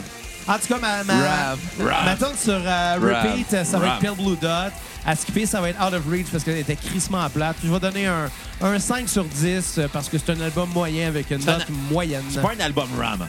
En 0.48 0.54
tout 0.60 0.68
cas, 0.70 0.78
ma, 0.80 1.04
ma, 1.04 1.14
Rav. 1.14 1.60
Rav. 1.80 2.06
ma 2.06 2.16
tune 2.16 2.38
sur 2.42 2.54
euh, 2.54 2.96
repeat, 3.02 3.54
euh, 3.54 3.64
ça 3.66 3.78
va 3.80 3.90
Rav. 3.90 3.98
être 4.04 4.16
Pale 4.16 4.26
Blue 4.26 4.38
Dot. 4.42 4.72
À 5.06 5.16
skipper, 5.16 5.46
ça 5.46 5.62
va 5.62 5.70
être 5.70 5.82
Out 5.86 5.94
of 5.94 6.02
Reach 6.10 6.28
parce 6.32 6.44
qu'elle 6.44 6.58
était 6.58 6.76
crissement 6.76 7.30
plate. 7.30 7.58
Puis 7.60 7.68
je 7.68 7.74
vais 7.74 7.80
donner 7.80 8.08
un, 8.08 8.30
un 8.62 8.80
5 8.80 9.08
sur 9.10 9.24
10 9.26 9.76
euh, 9.78 9.88
parce 9.92 10.10
que 10.10 10.18
c'est 10.18 10.32
un 10.32 10.42
album 10.42 10.70
moyen 10.74 11.08
avec 11.10 11.30
une 11.32 11.42
C'est 11.42 11.50
un- 11.50 11.58
note 11.60 11.70
moyenne. 11.92 12.24
C'est 12.30 12.42
pas 12.42 12.52
un 12.58 12.64
album 12.64 12.88
ram. 12.98 13.28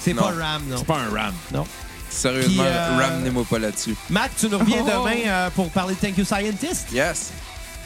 C'est 0.00 0.14
Non. 0.14 0.22
pas 0.22 0.28
Ram, 0.28 0.62
non. 0.68 0.76
C'est 0.78 0.86
pas 0.86 0.98
un 0.98 1.14
ram. 1.14 1.34
non. 1.52 1.64
Sérieusement, 2.12 2.64
euh, 2.66 2.98
ramenez-moi 2.98 3.44
pas 3.48 3.58
là-dessus. 3.58 3.94
Mac, 4.10 4.30
tu 4.38 4.48
nous 4.48 4.58
reviens 4.58 4.84
Oh. 4.86 4.90
demain 5.00 5.16
euh, 5.26 5.50
pour 5.50 5.70
parler 5.70 5.94
de 5.94 6.00
Thank 6.00 6.18
You 6.18 6.24
Scientist. 6.24 6.88
Yes! 6.92 7.30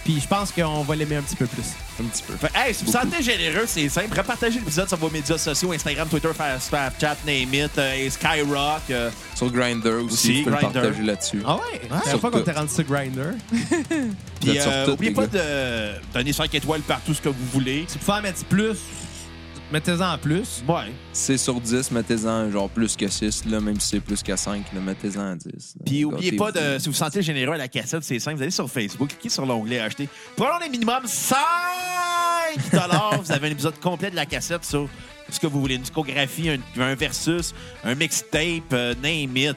Puis 0.05 0.21
je 0.21 0.29
pense 0.29 0.53
qu'on 0.53 0.83
va 0.83 0.95
l'aimer 0.95 1.17
un 1.17 1.23
petit 1.23 1.35
peu 1.35 1.47
plus. 1.47 1.65
Un 2.01 2.05
petit 2.05 2.23
peu. 2.23 2.35
Fait, 2.37 2.51
hey, 2.55 2.73
si 2.73 2.85
vous 2.85 2.93
sentez 2.93 3.21
généreux, 3.25 3.65
c'est 3.67 3.89
simple. 3.89 4.17
Repartagez 4.17 4.61
l'épisode 4.61 4.87
sur 4.87 4.99
vos 4.99 5.11
médias 5.11 5.37
sociaux, 5.37 5.73
Instagram, 5.73 6.07
Twitter, 6.09 6.29
Facebook, 6.33 6.63
Snapchat, 6.69 7.17
Name 7.27 7.53
It, 7.55 7.77
euh, 7.77 7.95
et 7.95 8.09
Skyrock. 8.11 8.83
euh, 8.91 9.11
Sur 9.35 9.51
Grindr 9.51 10.05
aussi, 10.05 10.13
Aussi, 10.13 10.43
Grindr. 10.45 10.61
partager 10.73 11.03
là-dessus. 11.03 11.43
Ah 11.45 11.57
ouais? 11.57 11.81
Je 11.83 11.89
savais 11.89 12.11
Sur 12.11 12.21
pas 12.21 12.31
qu'on 12.31 12.39
était 12.39 12.53
rendu 12.53 12.73
sur 12.73 12.85
Grindr. 12.85 13.33
Puis 14.41 14.59
euh, 14.61 14.85
tout, 14.87 14.93
oubliez 14.93 15.11
les 15.11 15.17
pas 15.17 15.27
gars. 15.27 15.43
de 15.43 16.15
donner 16.15 16.33
5 16.33 16.55
étoiles 16.55 16.83
partout 16.83 17.13
ce 17.15 17.21
que 17.21 17.29
vous 17.29 17.47
voulez. 17.53 17.85
Si 17.89 17.99
vous 17.99 18.05
pouvez 18.05 18.19
en 18.19 18.23
mettre 18.23 18.45
plus, 18.45 18.77
mettez-en 19.73 20.13
en 20.15 20.19
plus. 20.19 20.63
Ouais. 20.69 20.93
C'est 21.13 21.39
sur 21.39 21.61
10, 21.61 21.91
mettez-en 21.91 22.51
genre 22.51 22.69
plus 22.71 22.97
que 22.97 23.09
6, 23.09 23.45
là, 23.47 23.61
même 23.61 23.79
si 23.81 23.89
c'est 23.89 24.01
plus 24.01 24.23
que 24.23 24.35
5, 24.37 24.65
là, 24.75 24.81
mettez-en 24.81 25.33
à 25.33 25.35
10. 25.35 25.45
là. 25.47 25.61
Puis 25.85 26.05
oubliez 26.05 26.33
pas 26.33 26.53
de, 26.53 26.79
si 26.79 26.87
vous 26.87 26.93
vous 26.93 26.97
sentez 26.99 27.23
généreux 27.23 27.55
à 27.55 27.59
la 27.59 27.69
cassette, 27.69 28.03
c'est 28.05 28.19
simple, 28.19 28.37
vous 28.37 28.43
allez 28.43 28.51
sur 28.51 28.71
Facebook, 28.71 29.09
cliquez 29.09 29.29
sur 29.29 29.45
l'onglet 29.47 29.81
acheter. 29.81 30.09
Pour 30.37 30.47
un 30.53 30.69
minimum 30.69 31.03
5 31.07 31.37
vous 33.23 33.33
avez 33.33 33.49
un 33.49 33.51
épisode 33.51 33.79
complet 33.81 34.11
de 34.11 34.17
la 34.17 34.25
cassette 34.27 34.65
sur 34.65 34.89
ce 35.29 35.39
que 35.41 35.47
vous 35.47 35.61
voulez, 35.61 35.75
une 35.75 35.83
discographie, 35.83 36.49
un, 36.51 36.81
un 36.83 36.95
versus, 36.95 37.53
un 37.85 37.95
mixtape, 37.95 38.73
euh, 38.73 38.95
name 39.03 39.37
it. 39.37 39.57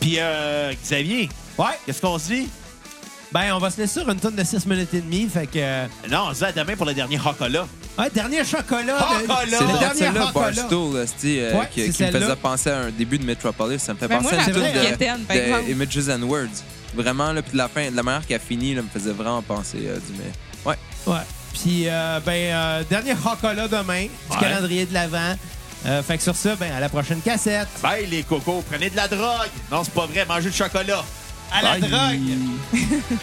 Puis 0.00 0.16
euh, 0.18 0.72
Xavier, 0.82 1.28
Ouais. 1.58 1.66
qu'est-ce 1.84 2.00
qu'on 2.00 2.18
se 2.18 2.28
dit? 2.32 2.48
Ben, 3.32 3.52
on 3.54 3.58
va 3.58 3.70
se 3.70 3.80
laisser 3.80 4.00
sur 4.00 4.08
une 4.10 4.18
tonne 4.20 4.36
de 4.36 4.44
6 4.44 4.66
minutes 4.66 4.94
et 4.94 5.00
demie. 5.00 5.26
Fait 5.28 5.46
que. 5.46 5.52
euh, 5.56 5.86
Non, 6.10 6.26
on 6.30 6.34
se 6.34 6.38
dit 6.38 6.44
à 6.44 6.52
demain 6.52 6.76
pour 6.76 6.86
le 6.86 6.94
dernier 6.94 7.18
Hokola. 7.18 7.66
Ouais, 7.98 8.10
dernier 8.10 8.44
chocolat. 8.44 9.06
C'est 9.48 9.60
le 9.60 9.78
dernier 9.78 10.18
chocolat. 10.18 10.32
Barstool, 10.32 10.96
euh, 10.96 11.54
Ouais, 11.54 11.68
qui, 11.72 11.80
me 11.86 11.92
faisait 11.92 12.36
penser 12.36 12.70
à 12.70 12.78
un 12.80 12.90
début 12.90 13.18
de 13.18 13.24
Metropolis. 13.24 13.82
Ça 13.82 13.94
me 13.94 13.98
fait 13.98 14.08
Ben, 14.08 14.18
penser 14.18 14.34
moi, 14.34 14.44
à 14.44 14.48
la 14.48 14.52
une 14.52 15.24
de, 15.26 15.64
de. 15.64 15.70
Images 15.70 16.08
and 16.08 16.22
Words. 16.22 16.62
Vraiment, 16.94 17.32
là, 17.32 17.42
puis 17.42 17.52
de 17.52 17.56
la 17.58 17.68
fin, 17.68 17.90
de 17.90 17.96
la 17.96 18.02
manière 18.02 18.26
qu'elle 18.26 18.36
a 18.36 18.40
fini, 18.40 18.74
là, 18.74 18.82
me 18.82 18.88
faisait 18.88 19.12
vraiment 19.12 19.42
penser 19.42 19.78
euh, 19.86 19.96
du 19.96 20.12
mais. 20.18 20.32
Ouais. 20.70 20.76
Ouais. 21.06 21.20
Puis, 21.52 21.84
euh, 21.88 22.20
ben, 22.24 22.32
euh, 22.32 22.82
dernier 22.88 23.14
chocolat 23.20 23.68
demain 23.68 24.02
du 24.04 24.10
Ouais. 24.30 24.40
calendrier 24.40 24.86
de 24.86 24.94
l'Avent. 24.94 25.36
Euh, 25.86 26.02
fait 26.02 26.16
que 26.16 26.22
sur 26.22 26.34
ça, 26.34 26.56
ben, 26.56 26.72
à 26.72 26.80
la 26.80 26.88
prochaine 26.88 27.20
cassette. 27.20 27.68
Bye 27.82 28.06
les 28.06 28.22
cocos, 28.22 28.64
prenez 28.70 28.90
de 28.90 28.96
la 28.96 29.06
drogue. 29.06 29.50
Non, 29.70 29.84
c'est 29.84 29.92
pas 29.92 30.06
vrai, 30.06 30.24
mangez 30.26 30.50
du 30.50 30.56
chocolat. 30.56 31.04
À 31.52 31.62
la 31.62 31.78
Bye. 31.78 31.90
drogue. 31.90 32.80